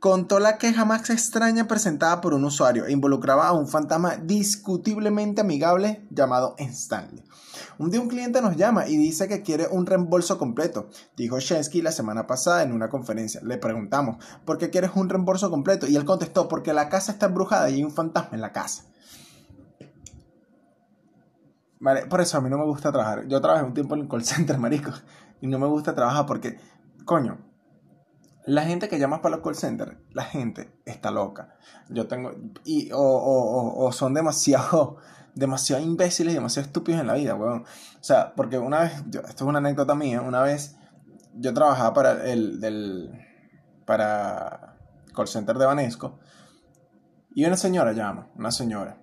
contó 0.03 0.41
la 0.41 0.59
queja 0.59 0.85
más 0.85 1.11
extraña 1.11 1.69
presentada 1.69 2.21
por 2.21 2.35
un 2.35 2.45
usuario 2.45 2.87
e 2.87 2.91
involucraba 2.91 3.47
a 3.47 3.53
un 3.53 3.69
fantasma 3.69 4.17
discutiblemente 4.17 5.43
amigable 5.43 6.05
llamado 6.11 6.57
Stanley. 6.59 7.23
Un 7.79 7.89
día 7.89 8.01
un 8.01 8.09
cliente 8.09 8.43
nos 8.43 8.57
llama 8.57 8.89
y 8.89 8.97
dice 8.97 9.29
que 9.29 9.43
quiere 9.43 9.69
un 9.71 9.87
reembolso 9.87 10.39
completo. 10.39 10.89
Dijo 11.17 11.39
Shensky 11.39 11.83
la 11.83 11.93
semana 11.93 12.27
pasada 12.27 12.65
en 12.65 12.73
una 12.73 12.89
conferencia. 12.89 13.41
Le 13.45 13.59
preguntamos, 13.59 14.17
¿por 14.45 14.59
qué 14.59 14.71
quieres 14.71 14.91
un 14.97 15.09
reembolso 15.09 15.51
completo? 15.51 15.87
Y 15.87 15.95
él 15.95 16.05
contestó, 16.05 16.49
porque 16.49 16.73
la 16.73 16.89
casa 16.89 17.13
está 17.13 17.27
embrujada 17.27 17.71
y 17.71 17.75
hay 17.75 17.85
un 17.85 17.93
fantasma 17.93 18.35
en 18.35 18.41
la 18.41 18.51
casa. 18.51 18.87
Vale, 21.79 22.07
por 22.07 22.21
eso 22.21 22.39
a 22.39 22.41
mí 22.41 22.51
no 22.51 22.59
me 22.59 22.65
gusta 22.65 22.91
trabajar. 22.91 23.29
Yo 23.29 23.41
trabajé 23.41 23.65
un 23.65 23.75
tiempo 23.75 23.95
en 23.95 24.01
el 24.01 24.09
call 24.09 24.25
center, 24.25 24.59
marico, 24.59 24.91
y 25.41 25.47
no 25.47 25.61
me 25.61 25.69
gusta 25.69 25.95
trabajar 25.95 26.27
porque, 26.27 26.59
coño, 27.05 27.52
la 28.45 28.65
gente 28.65 28.89
que 28.89 28.99
llama 28.99 29.23
para 29.23 29.37
los 29.37 29.45
call 29.45 29.55
centers, 29.55 29.97
la 30.13 30.25
gente 30.25 30.73
está 30.85 31.11
loca. 31.11 31.55
Yo 31.89 32.09
tengo, 32.09 32.35
y, 32.65 32.91
o, 32.93 33.91
son 33.93 34.15
demasiado, 34.15 34.97
demasiado 35.35 35.83
imbéciles 35.83 36.33
y 36.33 36.37
demasiado 36.37 36.67
estúpidos 36.67 37.01
en 37.01 37.07
la 37.07 37.15
vida, 37.15 37.35
weón. 37.35 37.63
O 37.63 38.05
sea, 38.05 38.35
porque 38.35 38.59
una 38.59 38.81
vez, 38.81 38.93
esto 39.07 39.23
es 39.23 39.43
una 39.43 39.59
anécdota 39.59 39.95
mía, 39.95 40.21
una 40.21 40.43
vez 40.43 40.77
yo 41.35 41.55
trabajaba 41.55 41.95
para 41.95 42.31
el, 42.31 42.61
del, 42.61 43.11
para 43.87 44.77
call 45.15 45.29
center 45.29 45.57
de 45.57 45.67
Banesco, 45.67 46.19
y 47.35 47.45
una 47.45 47.57
señora 47.57 47.93
llama, 47.93 48.29
una 48.37 48.51
señora. 48.51 48.99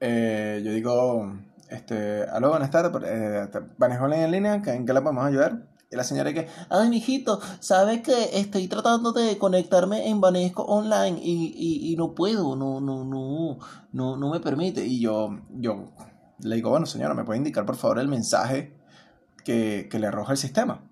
Eh, 0.00 0.60
yo 0.62 0.72
digo, 0.72 1.32
este, 1.70 2.24
aló, 2.24 2.50
buenas 2.50 2.70
tardes, 2.70 2.92
eh, 3.06 3.48
en 3.80 4.30
línea, 4.30 4.54
¿en 4.54 4.84
qué 4.84 4.92
la 4.92 5.02
podemos 5.02 5.24
ayudar? 5.24 5.75
Y 5.90 5.96
la 5.96 6.04
señora 6.04 6.32
que, 6.34 6.48
ay, 6.68 6.88
mijito, 6.88 7.40
¿sabes 7.60 8.02
que 8.02 8.40
estoy 8.40 8.66
tratando 8.66 9.12
de 9.12 9.38
conectarme 9.38 10.08
en 10.08 10.20
Banesco 10.20 10.64
online 10.64 11.20
y, 11.22 11.92
y, 11.92 11.96
no 11.96 12.14
puedo, 12.14 12.56
no, 12.56 12.80
no, 12.80 13.04
no, 13.04 13.58
no, 13.92 14.16
no 14.16 14.30
me 14.30 14.40
permite? 14.40 14.84
Y 14.84 15.00
yo, 15.00 15.38
yo 15.50 15.92
le 16.40 16.56
digo, 16.56 16.70
bueno, 16.70 16.86
señora, 16.86 17.14
¿me 17.14 17.24
puede 17.24 17.38
indicar 17.38 17.64
por 17.64 17.76
favor 17.76 18.00
el 18.00 18.08
mensaje 18.08 18.76
que, 19.44 19.88
que 19.90 19.98
le 20.00 20.08
arroja 20.08 20.32
el 20.32 20.38
sistema? 20.38 20.82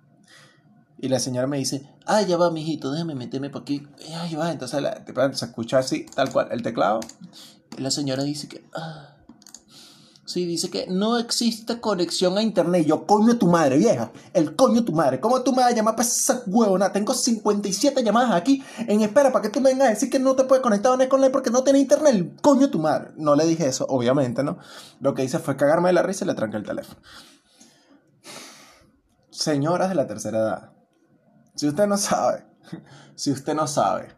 Y 0.98 1.08
la 1.08 1.18
señora 1.18 1.48
me 1.48 1.58
dice, 1.58 1.90
ay, 2.06 2.26
ya 2.26 2.36
va, 2.36 2.52
mijito, 2.52 2.92
déjame 2.92 3.16
meterme 3.16 3.50
por 3.50 3.62
aquí. 3.62 3.86
Ay, 4.16 4.36
va, 4.36 4.52
entonces 4.52 4.80
se 5.32 5.44
escucha 5.44 5.78
así, 5.78 6.06
tal 6.14 6.32
cual, 6.32 6.48
el 6.52 6.62
teclado 6.62 7.00
la 7.78 7.90
señora 7.90 8.22
dice 8.22 8.48
que... 8.48 8.64
Ah, 8.74 9.13
sí, 10.26 10.46
dice 10.46 10.70
que 10.70 10.86
no 10.88 11.18
existe 11.18 11.80
conexión 11.80 12.36
a 12.38 12.42
internet. 12.42 12.86
Yo, 12.86 13.06
coño 13.06 13.38
tu 13.38 13.46
madre, 13.46 13.78
vieja. 13.78 14.12
El 14.32 14.56
coño 14.56 14.84
tu 14.84 14.92
madre. 14.92 15.20
¿Cómo 15.20 15.42
tú 15.42 15.52
me 15.52 15.62
vas 15.62 15.72
a 15.72 15.74
llamar 15.74 15.96
para 15.96 16.08
esa 16.08 16.42
huevona? 16.46 16.92
Tengo 16.92 17.14
57 17.14 18.02
llamadas 18.02 18.32
aquí 18.32 18.62
en 18.78 19.02
espera 19.02 19.32
para 19.32 19.42
que 19.42 19.48
tú 19.50 19.60
me 19.60 19.70
vengas 19.70 19.88
a 19.88 19.90
decir 19.90 20.10
que 20.10 20.18
no 20.18 20.34
te 20.34 20.44
puedes 20.44 20.62
conectar 20.62 20.92
a 20.92 20.96
Netconline 20.96 21.32
porque 21.32 21.50
no 21.50 21.62
tiene 21.62 21.78
internet. 21.78 22.40
coño 22.40 22.70
tu 22.70 22.78
madre. 22.78 23.12
No 23.16 23.34
le 23.34 23.46
dije 23.46 23.66
eso, 23.66 23.86
obviamente, 23.88 24.42
¿no? 24.42 24.58
Lo 25.00 25.14
que 25.14 25.24
hice 25.24 25.38
fue 25.38 25.56
cagarme 25.56 25.88
de 25.88 25.94
la 25.94 26.02
risa 26.02 26.24
y 26.24 26.28
le 26.28 26.34
tranqué 26.34 26.56
el 26.56 26.64
teléfono. 26.64 27.00
Señoras 29.30 29.88
de 29.88 29.94
la 29.94 30.06
tercera 30.06 30.38
edad. 30.38 30.72
Si 31.54 31.68
usted 31.68 31.86
no 31.86 31.96
sabe, 31.96 32.46
si 33.14 33.30
usted 33.30 33.54
no 33.54 33.66
sabe 33.66 34.08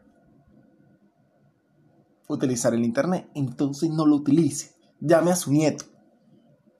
utilizar 2.28 2.74
el 2.74 2.84
internet, 2.84 3.28
entonces 3.34 3.90
no 3.90 4.06
lo 4.06 4.16
utilice. 4.16 4.74
Llame 5.00 5.32
a 5.32 5.36
su 5.36 5.52
nieto. 5.52 5.84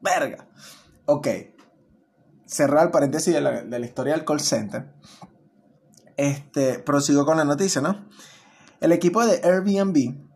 Verga. 0.01 0.49
Ok. 1.07 1.29
Cerrar 2.47 2.87
el 2.87 2.91
paréntesis 2.91 3.35
de 3.35 3.41
la, 3.41 3.63
de 3.63 3.79
la 3.79 3.87
historia 3.87 4.15
del 4.15 4.25
call 4.25 4.41
center. 4.41 4.95
Este, 6.17 6.79
prosigo 6.79 7.27
con 7.27 7.37
la 7.37 7.45
noticia, 7.45 7.81
¿no? 7.81 8.07
El 8.81 8.93
equipo 8.93 9.25
de 9.25 9.41
Airbnb 9.43 10.27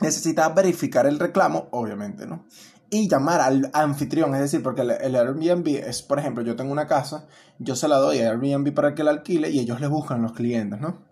necesitaba 0.00 0.54
verificar 0.54 1.06
el 1.06 1.18
reclamo, 1.18 1.68
obviamente, 1.72 2.26
¿no? 2.26 2.46
Y 2.88 3.08
llamar 3.08 3.40
al 3.40 3.70
anfitrión, 3.72 4.34
es 4.34 4.40
decir, 4.40 4.62
porque 4.62 4.82
el, 4.82 5.14
Airbnb 5.14 5.68
es, 5.68 6.02
por 6.02 6.18
ejemplo, 6.18 6.42
yo 6.42 6.56
tengo 6.56 6.72
una 6.72 6.86
casa, 6.86 7.26
yo 7.58 7.76
se 7.76 7.86
la 7.86 7.96
doy 7.96 8.18
a 8.18 8.30
Airbnb 8.30 8.74
para 8.74 8.94
que 8.94 9.04
la 9.04 9.12
alquile 9.12 9.50
y 9.50 9.60
ellos 9.60 9.80
le 9.80 9.86
buscan 9.86 10.22
los 10.22 10.32
clientes, 10.32 10.80
¿no? 10.80 11.09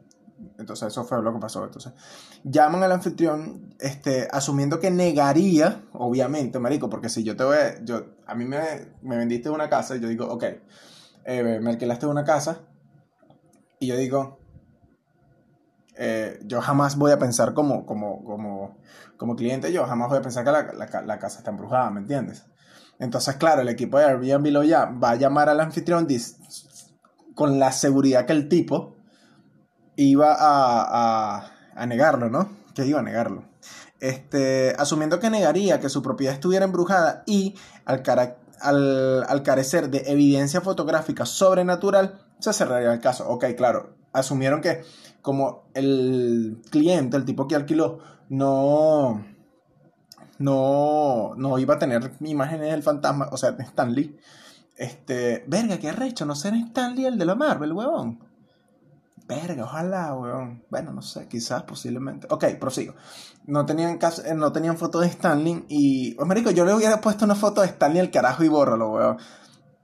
Entonces 0.59 0.88
eso 0.88 1.04
fue 1.04 1.23
lo 1.23 1.33
que 1.33 1.40
pasó. 1.40 1.64
Entonces 1.64 1.92
llaman 2.45 2.83
al 2.83 2.92
anfitrión 2.92 3.75
este, 3.78 4.28
asumiendo 4.30 4.80
que 4.80 4.90
negaría, 4.90 5.83
obviamente, 5.92 6.59
marico, 6.59 6.88
porque 6.88 7.09
si 7.09 7.25
yo 7.25 7.37
te 7.37 7.45
voy 7.45 7.57
yo, 7.85 8.04
a 8.26 8.35
mí 8.35 8.45
me, 8.45 8.59
me 9.02 9.16
vendiste 9.16 9.50
una 9.50 9.68
casa 9.68 9.97
y 9.97 10.00
yo 10.00 10.09
digo, 10.09 10.26
ok, 10.26 10.45
eh, 11.25 11.61
me 11.61 11.71
alquilaste 11.71 12.07
una 12.07 12.25
casa 12.25 12.61
y 13.80 13.87
yo 13.87 13.97
digo, 13.97 14.38
eh, 15.97 16.38
yo 16.45 16.61
jamás 16.61 16.97
voy 16.97 17.12
a 17.12 17.18
pensar 17.18 17.54
como, 17.54 17.85
como, 17.85 18.23
como, 18.25 18.78
como 19.16 19.37
cliente, 19.37 19.73
yo 19.73 19.85
jamás 19.87 20.09
voy 20.09 20.18
a 20.18 20.23
pensar 20.23 20.45
que 20.45 20.52
la, 20.52 20.73
la, 20.73 21.02
la 21.02 21.18
casa 21.18 21.38
está 21.38 21.50
embrujada, 21.50 21.90
¿me 21.90 22.00
entiendes? 22.00 22.47
Entonces, 22.99 23.37
claro, 23.37 23.62
el 23.62 23.68
equipo 23.68 23.99
de 23.99 24.07
Airbnb 24.07 24.47
lo 24.52 24.64
ya 24.64 24.87
va 24.87 25.11
a 25.11 25.16
llamar 25.16 25.49
al 25.49 25.61
anfitrión 25.61 26.07
con 27.35 27.59
la 27.59 27.73
seguridad 27.73 28.26
que 28.26 28.33
el 28.33 28.49
tipo 28.49 28.97
iba 29.98 30.32
a, 30.38 31.50
a, 31.74 31.86
negarlo, 31.86 32.30
¿no? 32.30 32.48
Que 32.74 32.86
iba 32.86 33.00
a 33.00 33.02
negarlo. 33.02 33.42
Este, 33.98 34.74
asumiendo 34.78 35.18
que 35.18 35.28
negaría 35.28 35.80
que 35.80 35.88
su 35.88 36.02
propiedad 36.02 36.34
estuviera 36.34 36.64
embrujada 36.64 37.24
y 37.26 37.56
al, 37.84 38.04
al, 38.60 39.42
carecer 39.42 39.90
de 39.90 40.04
evidencia 40.06 40.60
fotográfica 40.60 41.26
sobrenatural, 41.26 42.20
se 42.38 42.52
cerraría 42.52 42.92
el 42.92 43.00
caso. 43.00 43.28
Ok, 43.28 43.44
claro, 43.56 43.96
asumieron 44.12 44.60
que 44.60 44.84
como 45.20 45.64
el 45.74 46.62
cliente, 46.70 47.16
el 47.16 47.24
tipo 47.24 47.48
que 47.48 47.56
alquiló, 47.56 47.98
no, 48.28 49.24
no, 50.38 51.32
no 51.36 51.58
iba 51.58 51.74
a 51.74 51.78
tener 51.80 52.12
imágenes 52.20 52.70
del 52.70 52.84
fantasma, 52.84 53.28
o 53.32 53.36
sea, 53.36 53.50
de 53.50 53.64
Stanley. 53.64 54.16
Este, 54.76 55.42
verga, 55.48 55.78
qué 55.78 55.88
arrecho, 55.88 56.24
no 56.24 56.36
ser 56.36 56.54
Stanley 56.54 57.06
el 57.06 57.18
de 57.18 57.24
la 57.24 57.34
Marvel, 57.34 57.72
huevón. 57.72 58.27
Verga, 59.28 59.64
ojalá, 59.64 60.14
weón. 60.14 60.64
Bueno, 60.70 60.90
no 60.92 61.02
sé, 61.02 61.28
quizás, 61.28 61.62
posiblemente. 61.64 62.26
Ok, 62.30 62.47
prosigo. 62.58 62.94
No 63.44 63.66
tenían, 63.66 63.99
caso, 63.99 64.25
eh, 64.25 64.35
no 64.35 64.52
tenían 64.52 64.78
foto 64.78 65.00
de 65.00 65.06
Stanley 65.06 65.66
y... 65.68 66.16
Oh, 66.18 66.25
marico, 66.25 66.50
yo 66.50 66.64
le 66.64 66.73
hubiera 66.73 66.99
puesto 67.02 67.26
una 67.26 67.35
foto 67.35 67.61
de 67.61 67.66
Stanley 67.66 68.00
al 68.00 68.11
carajo 68.11 68.42
y 68.42 68.49
bórralo, 68.49 68.90
weón. 68.90 69.18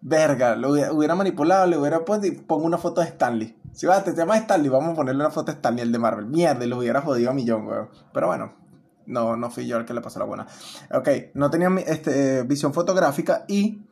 Verga, 0.00 0.56
lo 0.56 0.70
hubiera, 0.70 1.14
manipulado, 1.14 1.66
le 1.66 1.76
hubiera 1.76 2.06
puesto 2.06 2.26
y 2.26 2.30
pongo 2.30 2.64
una 2.64 2.78
foto 2.78 3.02
de 3.02 3.08
Stanley. 3.08 3.54
Si 3.72 3.86
va, 3.86 4.02
te 4.02 4.14
llamas 4.14 4.40
Stanley, 4.40 4.70
vamos 4.70 4.92
a 4.92 4.96
ponerle 4.96 5.20
una 5.22 5.30
foto 5.30 5.52
de 5.52 5.56
Stanley, 5.56 5.82
el 5.82 5.92
de 5.92 5.98
Marvel. 5.98 6.26
Mierda, 6.26 6.64
lo 6.66 6.78
hubiera 6.78 7.02
jodido 7.02 7.30
a 7.30 7.34
millón, 7.34 7.66
weón. 7.66 7.90
Pero 8.14 8.28
bueno, 8.28 8.54
no, 9.06 9.36
no 9.36 9.50
fui 9.50 9.66
yo 9.66 9.76
el 9.76 9.84
que 9.84 9.92
le 9.92 10.00
pasó 10.00 10.20
la 10.20 10.24
buena. 10.24 10.46
Ok, 10.90 11.08
no 11.34 11.50
tenían 11.50 11.78
este, 11.78 12.44
visión 12.44 12.72
fotográfica 12.72 13.44
y 13.46 13.82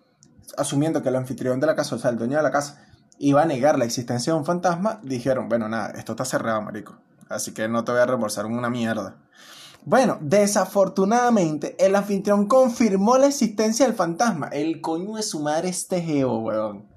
asumiendo 0.57 1.03
que 1.03 1.11
el 1.11 1.17
anfitrión 1.17 1.61
de 1.61 1.67
la 1.67 1.77
casa, 1.77 1.95
o 1.97 1.99
sea, 1.99 2.11
el 2.11 2.17
dueño 2.17 2.39
de 2.39 2.43
la 2.43 2.51
casa, 2.51 2.87
iba 3.19 3.43
a 3.43 3.47
negar 3.47 3.79
la 3.79 3.85
existencia 3.85 4.33
de 4.33 4.39
un 4.39 4.45
fantasma, 4.45 5.01
dijeron, 5.03 5.49
bueno, 5.49 5.69
nada, 5.69 5.93
esto 5.97 6.13
está 6.13 6.25
cerrado, 6.25 6.63
marico. 6.63 6.97
Así 7.29 7.53
que 7.53 7.69
no 7.69 7.85
te 7.85 7.93
voy 7.93 8.01
a 8.01 8.07
reembolsar 8.07 8.47
una 8.47 8.69
mierda. 8.69 9.17
Bueno, 9.85 10.19
desafortunadamente, 10.21 11.75
el 11.85 11.97
anfitrión 11.97 12.47
confirmó 12.47 13.19
la 13.19 13.27
existencia 13.27 13.85
del 13.85 13.97
fantasma. 13.97 14.49
El 14.49 14.81
coño 14.81 15.17
de 15.17 15.23
su 15.25 15.41
madre 15.41 15.71
este 15.71 16.01
geo, 16.01 16.39
weón. 16.39 16.89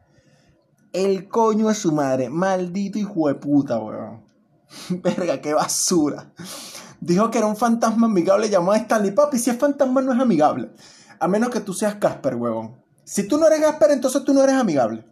El 0.94 1.28
coño 1.28 1.70
de 1.70 1.76
su 1.76 1.92
madre. 1.92 2.30
Maldito 2.30 3.00
hijo 3.00 3.28
de 3.28 3.36
puta, 3.36 3.80
weón. 3.80 4.24
Verga, 4.90 5.42
qué 5.42 5.54
basura. 5.54 6.32
Dijo 7.00 7.32
que 7.32 7.40
era 7.40 7.48
un 7.48 7.58
fantasma 7.58 8.06
amigable 8.06 8.50
llamado 8.50 8.76
Stanley 8.76 9.12
Papi. 9.12 9.40
Si 9.40 9.50
es 9.50 9.58
fantasma, 9.58 10.02
no 10.02 10.14
es 10.14 10.20
amigable. 10.20 10.70
A 11.20 11.28
menos 11.28 11.50
que 11.50 11.62
tú 11.62 11.74
seas 11.74 11.96
Casper, 11.96 12.36
weón. 12.36 12.84
Si 13.04 13.28
tú 13.28 13.40
no 13.40 13.48
eres 13.48 13.62
Casper, 13.62 13.92
entonces 13.92 14.24
tú 14.24 14.34
no 14.34 14.44
eres 14.44 14.56
amigable. 14.56 15.06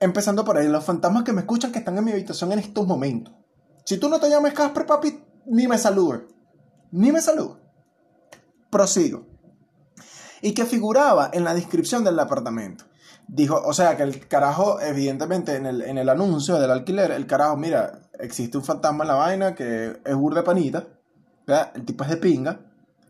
Empezando 0.00 0.44
por 0.44 0.56
ahí, 0.56 0.68
los 0.68 0.84
fantasmas 0.84 1.24
que 1.24 1.32
me 1.32 1.40
escuchan 1.40 1.72
que 1.72 1.80
están 1.80 1.98
en 1.98 2.04
mi 2.04 2.12
habitación 2.12 2.52
en 2.52 2.60
estos 2.60 2.86
momentos. 2.86 3.34
Si 3.84 3.98
tú 3.98 4.08
no 4.08 4.20
te 4.20 4.30
llamas 4.30 4.52
Casper, 4.52 4.86
papi, 4.86 5.24
ni 5.46 5.66
me 5.66 5.78
saludes. 5.78 6.22
Ni 6.92 7.10
me 7.10 7.20
saludes. 7.20 7.56
Prosigo. 8.70 9.26
Y 10.40 10.52
que 10.52 10.66
figuraba 10.66 11.30
en 11.32 11.42
la 11.42 11.54
descripción 11.54 12.04
del 12.04 12.18
apartamento. 12.18 12.84
Dijo, 13.26 13.60
o 13.64 13.72
sea, 13.72 13.96
que 13.96 14.04
el 14.04 14.28
carajo, 14.28 14.80
evidentemente, 14.80 15.56
en 15.56 15.66
el, 15.66 15.82
en 15.82 15.98
el 15.98 16.08
anuncio 16.08 16.60
del 16.60 16.70
alquiler, 16.70 17.10
el 17.10 17.26
carajo, 17.26 17.56
mira, 17.56 18.02
existe 18.18 18.56
un 18.56 18.64
fantasma 18.64 19.04
en 19.04 19.08
la 19.08 19.14
vaina 19.14 19.54
que 19.54 20.00
es 20.04 20.14
burde 20.14 20.42
panita. 20.42 20.86
El 21.74 21.84
tipo 21.84 22.04
es 22.04 22.10
de 22.10 22.16
pinga. 22.18 22.60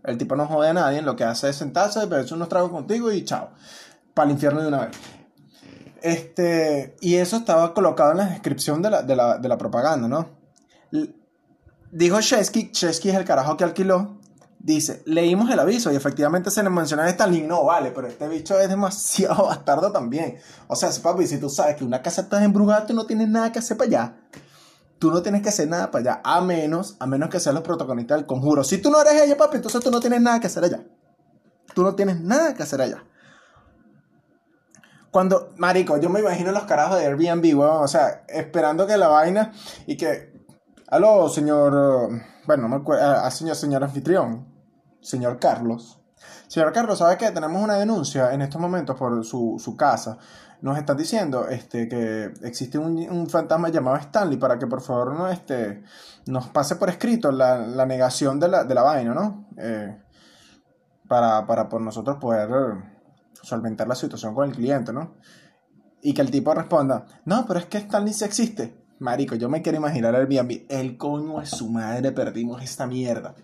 El 0.05 0.17
tipo 0.17 0.37
no 0.37 0.47
jode 0.47 0.69
a 0.69 0.73
nadie. 0.73 1.03
Lo 1.03 1.17
que 1.17 1.25
hace 1.25 1.51
es 1.51 1.57
sentarse, 1.57 2.07
beberse 2.07 2.35
unos 2.35 2.49
tragos 2.49 2.71
contigo 2.71 3.13
y 3.13 3.25
chao. 3.25 3.51
Para 4.15 4.27
el 4.27 4.33
infierno 4.33 4.63
de 4.63 4.69
una 4.69 4.87
vez. 4.87 4.97
Este, 6.03 6.97
y 7.01 7.17
eso 7.17 7.37
estaba 7.37 7.75
colocado 7.75 8.13
en 8.13 8.19
la 8.19 8.27
descripción 8.27 8.83
de 8.83 8.91
la, 8.91 9.03
de 9.03 9.17
la, 9.17 9.39
de 9.39 9.49
la 9.49 9.59
propaganda, 9.59 10.09
¿no? 10.09 10.29
Dijo 11.91 12.21
Chesky, 12.21 12.71
Chesky 12.71 13.11
es 13.11 13.17
el 13.17 13.25
carajo 13.25 13.57
que 13.57 13.65
alquiló, 13.65 14.19
dice, 14.59 15.03
leímos 15.07 15.51
el 15.51 15.59
aviso 15.59 15.93
y 15.93 15.97
efectivamente 15.97 16.51
se 16.51 16.63
le 16.63 16.71
menciona 16.71 17.09
Stanley. 17.09 17.43
No, 17.43 17.65
vale, 17.65 17.91
pero 17.91 18.07
este 18.07 18.29
bicho 18.29 18.59
es 18.59 18.69
demasiado 18.69 19.45
bastardo 19.47 19.91
también. 19.93 20.37
O 20.67 20.77
sea, 20.77 20.91
papi, 21.03 21.27
si 21.27 21.39
tú 21.39 21.49
sabes 21.49 21.77
que 21.77 21.85
una 21.85 22.03
casa 22.03 22.23
está 22.23 22.43
embrujada, 22.43 22.87
tú 22.87 22.95
no 22.95 23.07
tienes 23.07 23.29
nada 23.29 23.53
que 23.53 23.59
hacer 23.59 23.77
para 23.77 23.89
allá. 23.89 24.17
Tú 24.99 25.11
no 25.11 25.23
tienes 25.23 25.43
que 25.43 25.49
hacer 25.49 25.69
nada 25.69 25.91
para 25.91 26.13
allá, 26.13 26.21
a 26.25 26.41
menos, 26.41 26.97
a 26.99 27.07
menos 27.07 27.29
que 27.31 27.39
sean 27.39 27.55
los 27.55 27.63
protagonistas 27.63 28.19
del 28.19 28.27
conjuro. 28.27 28.65
Si 28.65 28.79
tú 28.79 28.91
no 28.91 29.01
eres 29.01 29.23
ella, 29.23 29.37
papi, 29.37 29.57
entonces 29.57 29.81
tú 29.81 29.91
no 29.91 30.01
tienes 30.01 30.21
nada 30.21 30.41
que 30.41 30.49
hacer 30.49 30.65
allá. 30.65 30.83
Tú 31.73 31.83
no 31.85 31.95
tienes 31.95 32.21
nada 32.21 32.55
que 32.55 32.65
hacer 32.65 32.81
allá. 32.81 33.05
Cuando, 35.11 35.55
marico, 35.57 35.97
yo 35.99 36.11
me 36.11 36.21
imagino 36.21 36.53
los 36.53 36.65
carajos 36.65 36.99
de 36.99 37.07
Airbnb, 37.07 37.59
weón, 37.59 37.83
o 37.83 37.89
sea, 37.89 38.25
esperando 38.29 38.87
que 38.87 38.97
la 38.97 39.09
vaina 39.09 39.53
y 39.87 39.97
que, 39.97 40.33
aló, 40.89 41.29
señor, 41.29 42.11
bueno, 42.47 42.63
no 42.65 42.69
me 42.69 42.77
acuerdo, 42.77 43.05
a, 43.05 43.27
ah, 43.27 43.31
señor, 43.31 43.57
señor 43.57 43.83
anfitrión, 43.85 44.47
señor 45.01 45.39
Carlos. 45.39 45.99
Señor 46.47 46.73
Carlos, 46.73 46.99
¿sabe 46.99 47.17
qué? 47.17 47.31
Tenemos 47.31 47.63
una 47.63 47.75
denuncia 47.77 48.33
en 48.33 48.43
estos 48.43 48.61
momentos 48.61 48.97
por 48.97 49.25
su, 49.25 49.57
su 49.59 49.77
casa. 49.77 50.19
Nos 50.61 50.77
están 50.77 50.97
diciendo 50.97 51.47
este, 51.49 51.89
que 51.89 52.33
existe 52.43 52.79
un, 52.79 52.99
un, 53.11 53.29
fantasma 53.29 53.69
llamado 53.69 53.97
Stanley 53.97 54.39
para 54.39 54.59
que 54.59 54.67
por 54.67 54.81
favor 54.81 55.15
no, 55.15 55.29
este, 55.29 55.85
nos 56.27 56.49
pase 56.49 56.77
por 56.77 56.89
escrito 56.89 57.31
la, 57.31 57.59
la 57.59 57.87
negación 57.87 58.41
de 58.41 58.49
la, 58.49 58.65
de 58.65 58.75
la 58.75 58.83
vaina, 58.83 59.15
¿no? 59.15 59.47
Eh, 59.57 60.03
para, 61.07 61.47
para 61.47 61.69
por 61.69 61.81
nosotros 61.81 62.17
poder 62.17 62.51
solventar 63.45 63.89
la 63.89 63.95
situación 63.95 64.35
con 64.35 64.49
el 64.49 64.55
cliente, 64.55 64.93
¿no? 64.93 65.15
Y 66.03 66.15
que 66.15 66.23
el 66.23 66.31
tipo 66.31 66.55
responda, 66.55 67.07
no, 67.25 67.45
pero 67.47 67.59
es 67.61 67.67
que 67.67 67.79
Stanley 67.79 68.13
sí 68.13 68.25
existe. 68.25 68.75
Marico, 69.01 69.35
yo 69.35 69.49
me 69.49 69.63
quiero 69.63 69.79
imaginar 69.79 70.15
Airbnb. 70.15 70.67
El 70.69 70.97
coño 70.97 71.41
es 71.41 71.51
su 71.51 71.69
madre, 71.69 72.13
perdimos 72.13 72.63
esta 72.63 72.87
mierda. 72.87 73.35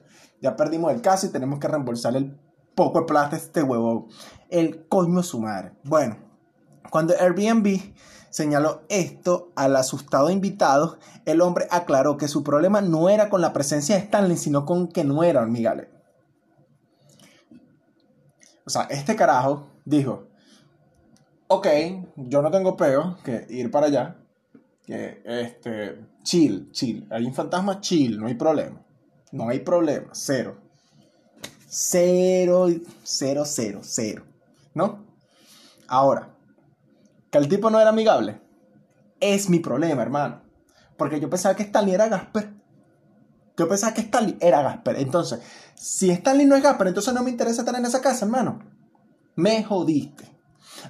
Ya 0.40 0.56
perdimos 0.56 0.92
el 0.92 1.00
caso 1.00 1.26
y 1.26 1.30
tenemos 1.30 1.58
que 1.58 1.68
reembolsar 1.68 2.16
el 2.16 2.38
poco 2.74 3.00
de 3.00 3.06
plata 3.06 3.36
a 3.36 3.38
este 3.38 3.62
huevo. 3.62 4.08
El 4.50 4.86
coño 4.88 5.20
es 5.20 5.26
su 5.26 5.40
madre. 5.40 5.72
Bueno, 5.84 6.16
cuando 6.90 7.14
Airbnb 7.18 7.80
señaló 8.30 8.82
esto 8.88 9.52
al 9.54 9.76
asustado 9.76 10.28
invitado, 10.30 10.98
el 11.24 11.40
hombre 11.40 11.66
aclaró 11.70 12.16
que 12.16 12.28
su 12.28 12.42
problema 12.42 12.80
no 12.80 13.08
era 13.08 13.30
con 13.30 13.40
la 13.40 13.52
presencia 13.52 13.94
de 13.94 14.02
Stanley, 14.02 14.36
sino 14.36 14.66
con 14.66 14.88
que 14.88 15.04
no 15.04 15.22
era 15.22 15.40
hormigales. 15.40 15.88
O 18.66 18.70
sea, 18.70 18.84
este 18.84 19.14
carajo 19.14 19.68
dijo, 19.84 20.28
ok, 21.48 21.66
yo 22.16 22.42
no 22.42 22.50
tengo 22.50 22.76
peo 22.76 23.18
que 23.22 23.46
ir 23.50 23.70
para 23.70 23.86
allá, 23.86 24.16
que 24.84 25.22
este, 25.24 26.04
chill, 26.22 26.70
chill, 26.72 27.06
hay 27.10 27.24
un 27.24 27.34
fantasma 27.34 27.80
chill, 27.80 28.18
no 28.18 28.26
hay 28.26 28.34
problema, 28.34 28.80
no 29.32 29.48
hay 29.48 29.60
problema, 29.60 30.08
cero. 30.12 30.58
Cero, 31.76 32.68
cero, 33.02 33.42
cero, 33.44 33.80
cero, 33.82 34.24
¿no? 34.74 35.04
Ahora, 35.88 36.30
que 37.30 37.38
el 37.38 37.48
tipo 37.48 37.68
no 37.68 37.80
era 37.80 37.90
amigable, 37.90 38.40
es 39.18 39.50
mi 39.50 39.58
problema, 39.58 40.02
hermano. 40.02 40.42
Porque 40.96 41.18
yo 41.18 41.28
pensaba 41.28 41.56
que 41.56 41.64
Stanley 41.64 41.94
era 41.94 42.08
Gasper. 42.08 42.52
Yo 43.56 43.68
pensaba 43.68 43.92
que 43.92 44.02
Stanley 44.02 44.36
era 44.40 44.62
Gasper. 44.62 44.96
Entonces, 44.96 45.40
si 45.74 46.10
Stanley 46.10 46.46
no 46.46 46.54
es 46.54 46.62
Gasper, 46.62 46.86
entonces 46.86 47.12
no 47.12 47.24
me 47.24 47.30
interesa 47.30 47.62
estar 47.62 47.74
en 47.74 47.86
esa 47.86 48.00
casa, 48.00 48.24
hermano 48.24 48.73
me 49.36 49.62
jodiste. 49.64 50.30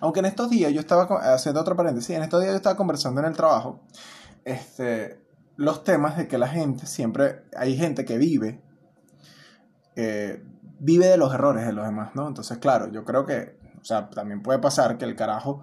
Aunque 0.00 0.20
en 0.20 0.26
estos 0.26 0.50
días 0.50 0.72
yo 0.72 0.80
estaba, 0.80 1.04
haciendo 1.34 1.60
otro 1.60 1.76
paréntesis, 1.76 2.10
en 2.16 2.22
estos 2.22 2.40
días 2.40 2.52
yo 2.52 2.56
estaba 2.56 2.76
conversando 2.76 3.20
en 3.20 3.26
el 3.26 3.36
trabajo, 3.36 3.80
este, 4.44 5.20
los 5.56 5.84
temas 5.84 6.16
de 6.16 6.28
que 6.28 6.38
la 6.38 6.48
gente 6.48 6.86
siempre, 6.86 7.44
hay 7.56 7.76
gente 7.76 8.04
que 8.04 8.18
vive, 8.18 8.62
eh, 9.96 10.42
vive 10.78 11.06
de 11.06 11.16
los 11.16 11.32
errores 11.32 11.66
de 11.66 11.72
los 11.72 11.84
demás, 11.84 12.14
¿no? 12.14 12.26
Entonces, 12.26 12.58
claro, 12.58 12.90
yo 12.90 13.04
creo 13.04 13.24
que, 13.24 13.58
o 13.80 13.84
sea, 13.84 14.10
también 14.10 14.42
puede 14.42 14.58
pasar 14.58 14.98
que 14.98 15.04
el 15.04 15.14
carajo 15.14 15.62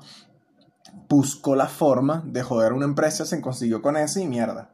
buscó 1.09 1.55
la 1.55 1.67
forma 1.67 2.23
de 2.25 2.43
joder 2.43 2.73
una 2.73 2.85
empresa, 2.85 3.25
se 3.25 3.41
consiguió 3.41 3.81
con 3.81 3.97
ese 3.97 4.21
y 4.21 4.27
mierda. 4.27 4.71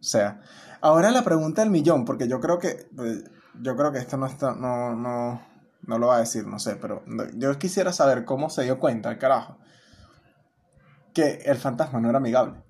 O 0.00 0.04
sea, 0.04 0.40
ahora 0.80 1.10
la 1.10 1.22
pregunta 1.22 1.62
del 1.62 1.70
millón, 1.70 2.04
porque 2.04 2.28
yo 2.28 2.40
creo 2.40 2.58
que, 2.58 2.68
eh, 2.68 3.24
yo 3.60 3.76
creo 3.76 3.92
que 3.92 3.98
esto 3.98 4.16
no 4.16 4.26
está, 4.26 4.54
no, 4.54 4.94
no, 4.94 5.40
no 5.88 5.98
lo 5.98 6.08
va 6.08 6.16
a 6.16 6.20
decir, 6.20 6.46
no 6.46 6.58
sé, 6.58 6.76
pero 6.76 7.02
yo 7.34 7.58
quisiera 7.58 7.92
saber 7.92 8.26
cómo 8.26 8.50
se 8.50 8.62
dio 8.62 8.78
cuenta 8.78 9.10
el 9.10 9.18
carajo 9.18 9.56
que 11.14 11.40
el 11.46 11.56
fantasma 11.56 11.98
no 11.98 12.10
era 12.10 12.18
amigable. 12.18 12.62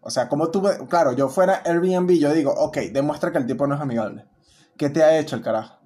O 0.00 0.10
sea, 0.10 0.28
como 0.28 0.50
tú, 0.52 0.62
claro, 0.88 1.12
yo 1.12 1.28
fuera 1.28 1.62
Airbnb, 1.66 2.12
yo 2.12 2.32
digo, 2.32 2.52
ok, 2.52 2.78
demuestra 2.92 3.32
que 3.32 3.38
el 3.38 3.46
tipo 3.46 3.66
no 3.66 3.74
es 3.74 3.80
amigable. 3.80 4.24
¿Qué 4.78 4.88
te 4.88 5.02
ha 5.02 5.18
hecho 5.18 5.34
el 5.34 5.42
carajo? 5.42 5.80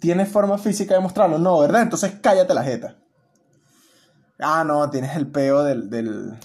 ¿Tienes 0.00 0.28
forma 0.28 0.58
física 0.58 0.94
de 0.94 1.00
mostrarlo? 1.00 1.38
No, 1.38 1.60
¿verdad? 1.60 1.82
Entonces 1.82 2.18
cállate 2.20 2.52
la 2.52 2.64
jeta. 2.64 2.98
Ah, 4.40 4.64
no, 4.66 4.90
tienes 4.90 5.14
el 5.16 5.30
peo 5.30 5.62
del, 5.62 5.88
del, 5.88 6.36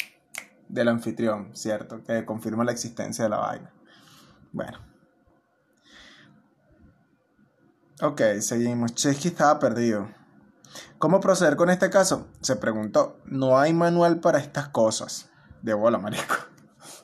del 0.68 0.88
anfitrión, 0.88 1.56
¿cierto? 1.56 2.04
Que 2.04 2.24
confirma 2.26 2.64
la 2.64 2.72
existencia 2.72 3.24
de 3.24 3.32
la 3.32 3.38
vaina. 3.38 3.74
Bueno. 4.52 4.89
Ok, 8.02 8.22
seguimos. 8.40 8.96
Chesky 8.96 9.28
estaba 9.28 9.60
perdido. 9.60 10.08
¿Cómo 11.00 11.20
proceder 11.20 11.58
con 11.58 11.70
este 11.70 11.90
caso? 11.90 12.28
Se 12.40 12.56
preguntó. 12.56 13.18
No 13.26 13.60
hay 13.60 13.74
manual 13.74 14.22
para 14.22 14.40
estas 14.40 14.70
cosas. 14.70 15.30
De 15.62 15.74
bola, 15.74 15.98
marico. 15.98 16.36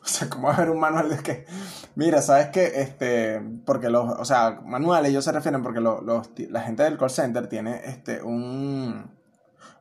O 0.04 0.08
sea, 0.08 0.30
¿cómo 0.30 0.48
va 0.48 0.54
a 0.54 0.58
haber 0.58 0.70
un 0.70 0.80
manual 0.80 1.10
de 1.10 1.18
qué? 1.18 1.48
Mira, 1.96 2.22
¿sabes 2.22 2.50
qué? 2.50 2.80
Este, 2.80 3.42
porque 3.66 3.90
los, 3.90 4.08
o 4.20 4.24
sea, 4.24 4.62
manuales 4.64 5.10
ellos 5.10 5.26
se 5.26 5.32
refieren 5.32 5.64
porque 5.64 5.82
los, 5.82 6.04
la 6.38 6.62
gente 6.62 6.84
del 6.84 6.98
call 7.00 7.10
center 7.10 7.48
tiene 7.48 7.82
este, 7.86 8.22
un, 8.22 9.12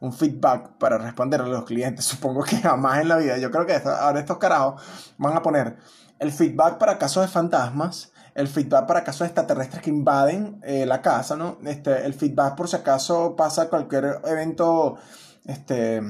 un 0.00 0.12
feedback 0.14 0.78
para 0.78 0.96
responder 0.96 1.42
a 1.42 1.46
los 1.46 1.64
clientes. 1.64 2.04
Supongo 2.06 2.42
que 2.42 2.56
jamás 2.56 3.00
en 3.00 3.08
la 3.08 3.18
vida. 3.18 3.36
Yo 3.36 3.50
creo 3.50 3.66
que 3.66 3.74
ahora 3.74 4.18
estos 4.18 4.38
carajos 4.38 4.82
van 5.18 5.36
a 5.36 5.42
poner 5.42 5.76
el 6.18 6.32
feedback 6.32 6.78
para 6.78 6.98
casos 6.98 7.22
de 7.22 7.28
fantasmas 7.28 8.13
el 8.34 8.48
feedback 8.48 8.86
para 8.86 9.04
casos 9.04 9.26
extraterrestres 9.26 9.82
que 9.82 9.90
invaden 9.90 10.60
eh, 10.64 10.86
la 10.86 11.00
casa, 11.00 11.36
¿no? 11.36 11.58
Este, 11.64 12.04
el 12.04 12.14
feedback 12.14 12.56
por 12.56 12.68
si 12.68 12.76
acaso 12.76 13.36
pasa 13.36 13.68
cualquier 13.68 14.20
evento 14.24 14.96
este, 15.44 16.02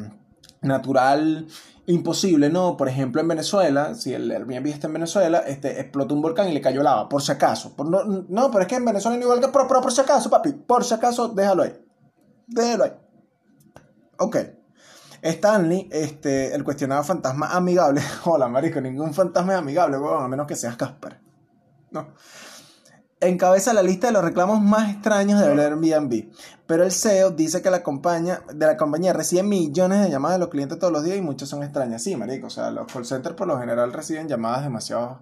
natural 0.63 1.47
imposible, 1.87 2.49
¿no? 2.49 2.79
Por 2.79 2.89
ejemplo, 2.89 3.21
en 3.21 3.29
Venezuela, 3.29 3.95
si 3.95 4.15
el 4.15 4.31
Airbnb 4.31 4.67
está 4.69 4.87
en 4.87 4.95
Venezuela, 4.95 5.41
este, 5.47 5.81
explotó 5.81 6.15
un 6.15 6.23
volcán 6.23 6.49
y 6.49 6.53
le 6.53 6.63
cayó 6.63 6.83
lava, 6.83 7.09
por 7.11 7.21
si 7.21 7.33
acaso. 7.33 7.77
Por, 7.77 7.87
no, 7.87 8.05
no, 8.05 8.51
pero 8.51 8.63
es 8.63 8.69
que 8.69 8.77
en 8.77 8.87
Venezuela 8.87 9.19
no 9.19 9.23
igual 9.23 9.41
que, 9.41 9.49
pero, 9.49 9.69
pero 9.69 9.83
por 9.83 9.93
si 9.93 10.01
acaso, 10.01 10.31
papi, 10.31 10.53
por 10.53 10.83
si 10.83 10.95
acaso, 10.95 11.29
déjalo 11.29 11.63
ahí. 11.63 11.79
Déjalo 12.47 12.85
ahí. 12.85 12.93
Ok. 14.19 14.37
Stanley, 15.21 15.89
este, 15.91 16.55
el 16.55 16.65
cuestionado 16.65 17.03
fantasma 17.03 17.49
amigable. 17.49 18.01
Hola, 18.25 18.49
marico, 18.49 18.81
ningún 18.81 19.13
fantasma 19.13 19.53
es 19.53 19.59
amigable, 19.59 19.97
a 19.97 20.29
menos 20.29 20.47
que 20.47 20.57
seas 20.57 20.77
Casper. 20.77 21.24
No. 21.95 22.09
Encabeza 23.21 23.73
la 23.73 23.83
lista 23.83 24.09
de 24.09 24.13
los 24.13 24.25
reclamos 24.25 24.61
más 24.61 24.91
extraños 24.91 25.41
de 25.41 25.47
Airbnb. 25.47 26.31
Pero 26.67 26.85
el 26.85 26.93
CEO 26.93 27.31
dice 27.31 27.63
que 27.63 27.71
la 27.71 27.83
compañía, 27.83 28.43
de 28.53 28.67
la 28.67 28.77
compañía 28.77 29.15
recibe 29.15 29.45
millones 29.45 30.03
de 30.03 30.11
llamadas 30.11 30.37
de 30.37 30.41
los 30.41 30.49
clientes 30.49 30.79
todos 30.79 30.93
los 30.93 31.05
días 31.05 31.17
y 31.17 31.23
muchas 31.23 31.49
son 31.49 31.63
extrañas. 31.63 32.03
Sí, 32.03 32.17
marico. 32.17 32.49
O 32.49 32.51
sea, 32.51 32.71
los 32.71 32.93
call 32.93 33.07
centers 33.07 33.35
por 33.35 33.47
lo 33.47 33.59
general 33.59 33.93
reciben 33.93 34.29
llamadas 34.29 34.65
demasiado 34.65 35.21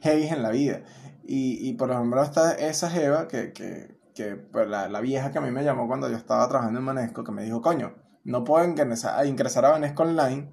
heavy 0.00 0.26
en 0.26 0.42
la 0.42 0.50
vida. 0.50 0.80
Y, 1.26 1.72
por 1.74 1.90
ejemplo 1.90 2.22
está 2.22 2.52
esa 2.52 2.90
jeva 2.90 3.28
que, 3.28 3.52
que, 3.52 3.98
que 4.14 4.36
pues, 4.36 4.68
la, 4.68 4.88
la, 4.88 5.00
vieja 5.00 5.30
que 5.30 5.38
a 5.38 5.40
mí 5.40 5.50
me 5.50 5.64
llamó 5.64 5.86
cuando 5.86 6.08
yo 6.10 6.16
estaba 6.16 6.46
trabajando 6.48 6.80
en 6.80 6.84
Manesco, 6.84 7.24
que 7.24 7.32
me 7.32 7.44
dijo, 7.44 7.62
coño, 7.62 7.94
no 8.24 8.44
puedo 8.44 8.64
ingresar, 8.64 9.64
a 9.64 9.70
Manesco 9.70 10.02
online, 10.02 10.52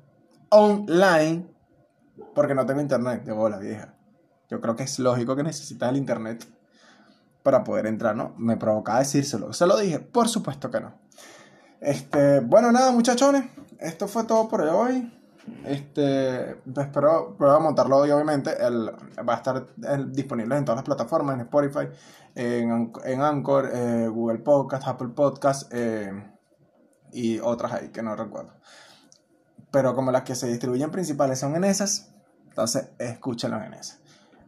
online, 0.49 1.51
porque 2.33 2.55
no 2.55 2.65
tengo 2.65 2.79
internet. 2.79 3.23
De 3.23 3.49
la 3.49 3.57
vieja. 3.57 3.95
Yo 4.51 4.59
creo 4.59 4.75
que 4.75 4.83
es 4.83 4.99
lógico 4.99 5.37
que 5.37 5.43
necesitas 5.43 5.89
el 5.89 5.95
internet 5.95 6.45
para 7.41 7.63
poder 7.63 7.87
entrar, 7.87 8.17
¿no? 8.17 8.35
Me 8.37 8.57
provocaba 8.57 8.99
decírselo. 8.99 9.53
¿Se 9.53 9.65
lo 9.65 9.77
dije? 9.77 9.99
Por 9.99 10.27
supuesto 10.27 10.69
que 10.69 10.81
no. 10.81 10.93
Este, 11.79 12.41
bueno, 12.41 12.69
nada, 12.71 12.91
muchachones. 12.91 13.45
Esto 13.79 14.09
fue 14.09 14.25
todo 14.25 14.49
por 14.49 14.61
hoy. 14.61 15.09
Este, 15.63 16.51
espero 16.51 17.37
a 17.39 17.59
montarlo 17.59 17.97
hoy, 17.97 18.11
obviamente. 18.11 18.51
El, 18.59 18.91
va 19.27 19.35
a 19.35 19.37
estar 19.37 19.67
disponible 20.11 20.57
en 20.57 20.65
todas 20.65 20.79
las 20.79 20.85
plataformas, 20.85 21.35
en 21.35 21.41
Spotify, 21.41 21.87
en, 22.35 22.91
en 23.05 23.21
Anchor, 23.21 23.69
eh, 23.73 24.07
Google 24.09 24.39
Podcast, 24.39 24.85
Apple 24.85 25.09
Podcast 25.15 25.71
eh, 25.73 26.11
y 27.13 27.39
otras 27.39 27.71
ahí 27.71 27.87
que 27.87 28.03
no 28.03 28.17
recuerdo. 28.17 28.53
Pero 29.71 29.95
como 29.95 30.11
las 30.11 30.23
que 30.23 30.35
se 30.35 30.47
distribuyen 30.47 30.91
principales 30.91 31.39
son 31.39 31.55
en 31.55 31.63
esas, 31.63 32.13
entonces 32.49 32.89
escúchenlo 32.99 33.63
en 33.63 33.75
esas. 33.75 34.00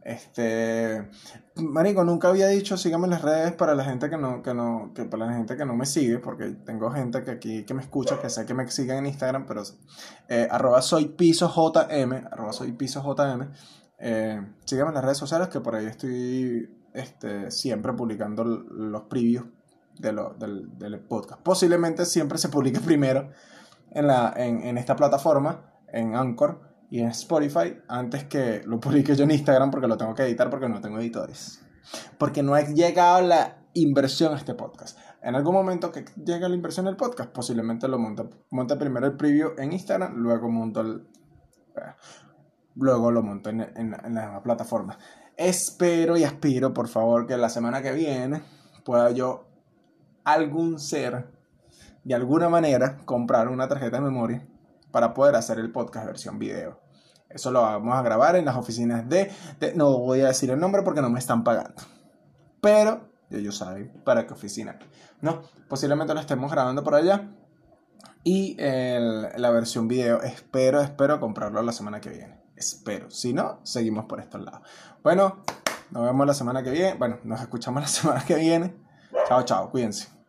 Este, 0.05 1.09
marico, 1.55 2.03
nunca 2.03 2.27
había 2.27 2.47
dicho 2.47 2.75
síganme 2.75 3.05
en 3.05 3.11
las 3.11 3.21
redes 3.21 3.53
para 3.53 3.73
la 3.73 3.85
gente 3.85 4.09
que 4.09 4.17
no, 4.17 4.41
que 4.43 4.53
no, 4.53 4.91
que 4.93 5.05
para 5.05 5.27
la 5.27 5.33
gente 5.33 5.55
que 5.55 5.65
no 5.65 5.75
me 5.75 5.85
sigue, 5.85 6.19
porque 6.19 6.49
tengo 6.65 6.91
gente 6.91 7.23
que 7.23 7.31
aquí 7.31 7.63
que 7.63 7.73
me 7.73 7.81
escucha, 7.81 8.19
que 8.19 8.29
sé 8.29 8.45
que 8.45 8.53
me 8.53 8.69
siguen 8.69 8.97
en 8.97 9.05
Instagram, 9.05 9.45
pero 9.45 9.63
eh, 10.27 10.47
arroba 10.51 10.81
eh, 13.99 14.41
en 14.69 14.93
las 14.93 15.03
redes 15.03 15.17
sociales 15.17 15.47
que 15.47 15.61
por 15.61 15.75
ahí 15.75 15.85
estoy 15.85 16.69
este, 16.93 17.49
siempre 17.49 17.93
publicando 17.93 18.43
los 18.43 19.03
previews 19.03 19.45
de 19.97 20.11
lo, 20.11 20.33
del, 20.33 20.77
del, 20.77 20.99
podcast. 20.99 21.41
Posiblemente 21.41 22.03
siempre 22.05 22.37
se 22.37 22.49
publique 22.49 22.79
primero 22.85 23.29
en, 23.91 24.07
la, 24.07 24.33
en, 24.35 24.63
en 24.63 24.77
esta 24.77 24.97
plataforma, 24.97 25.71
en 25.87 26.15
Anchor 26.15 26.72
y 26.93 26.99
en 26.99 27.07
Spotify 27.07 27.75
antes 27.87 28.25
que 28.25 28.61
lo 28.67 28.79
publique 28.79 29.15
yo 29.15 29.23
en 29.23 29.31
Instagram 29.31 29.71
porque 29.71 29.87
lo 29.87 29.97
tengo 29.97 30.13
que 30.13 30.21
editar 30.21 30.51
porque 30.51 30.69
no 30.69 30.79
tengo 30.79 30.99
editores. 30.99 31.59
Porque 32.19 32.43
no 32.43 32.53
ha 32.53 32.61
llegado 32.61 33.25
la 33.25 33.63
inversión 33.73 34.31
a 34.31 34.37
este 34.37 34.53
podcast. 34.53 34.99
En 35.23 35.33
algún 35.33 35.55
momento 35.55 35.91
que 35.91 36.05
llegue 36.23 36.47
la 36.47 36.53
inversión 36.53 36.85
del 36.85 36.95
podcast, 36.95 37.31
posiblemente 37.31 37.87
lo 37.87 37.97
monte. 37.97 38.29
Monte 38.51 38.75
primero 38.75 39.07
el 39.07 39.17
preview 39.17 39.53
en 39.57 39.73
Instagram, 39.73 40.17
luego 40.17 40.51
monto 40.51 40.81
el. 40.81 41.07
eh, 41.77 41.95
Luego 42.75 43.09
lo 43.09 43.23
monto 43.23 43.49
en, 43.49 43.61
en, 43.61 43.95
en 43.95 44.13
la 44.13 44.43
plataforma. 44.43 44.99
Espero 45.35 46.15
y 46.15 46.23
aspiro, 46.23 46.75
por 46.75 46.87
favor, 46.87 47.25
que 47.25 47.37
la 47.37 47.49
semana 47.49 47.81
que 47.81 47.91
viene 47.91 48.43
pueda 48.85 49.09
yo, 49.09 49.47
algún 50.23 50.77
ser, 50.77 51.25
de 52.03 52.13
alguna 52.13 52.49
manera, 52.49 52.97
comprar 53.05 53.47
una 53.47 53.67
tarjeta 53.67 53.97
de 53.97 54.03
memoria 54.03 54.47
para 54.91 55.15
poder 55.15 55.33
hacer 55.35 55.57
el 55.57 55.71
podcast 55.71 56.05
versión 56.05 56.37
video. 56.37 56.82
Eso 57.33 57.51
lo 57.51 57.61
vamos 57.61 57.95
a 57.95 58.01
grabar 58.01 58.35
en 58.35 58.45
las 58.45 58.55
oficinas 58.55 59.07
de, 59.09 59.31
No 59.75 59.97
voy 59.97 60.21
a 60.21 60.27
decir 60.27 60.51
el 60.51 60.59
nombre 60.59 60.83
porque 60.83 61.01
no 61.01 61.09
me 61.09 61.19
están 61.19 61.43
pagando. 61.43 61.81
Pero 62.61 63.09
ellos 63.29 63.57
saben 63.57 63.91
para 64.03 64.25
qué 64.27 64.33
oficina. 64.33 64.77
No, 65.21 65.41
posiblemente 65.67 66.13
lo 66.13 66.19
estemos 66.19 66.51
grabando 66.51 66.83
por 66.83 66.95
allá. 66.95 67.29
Y 68.23 68.55
la 68.57 69.49
versión 69.51 69.87
video, 69.87 70.21
espero, 70.21 70.81
espero 70.81 71.19
comprarlo 71.19 71.61
la 71.61 71.73
semana 71.73 71.99
que 71.99 72.09
viene. 72.09 72.41
Espero. 72.55 73.11
Si 73.11 73.33
no, 73.33 73.59
seguimos 73.63 74.05
por 74.05 74.19
estos 74.21 74.41
lados. 74.41 74.61
Bueno, 75.03 75.43
nos 75.91 76.03
vemos 76.05 76.25
la 76.25 76.33
semana 76.33 76.63
que 76.63 76.71
viene. 76.71 76.93
Bueno, 76.93 77.19
nos 77.23 77.41
escuchamos 77.41 77.81
la 77.81 77.87
semana 77.89 78.23
que 78.25 78.35
viene. 78.35 78.75
Chao, 79.27 79.43
chao. 79.43 79.69
Cuídense. 79.69 80.22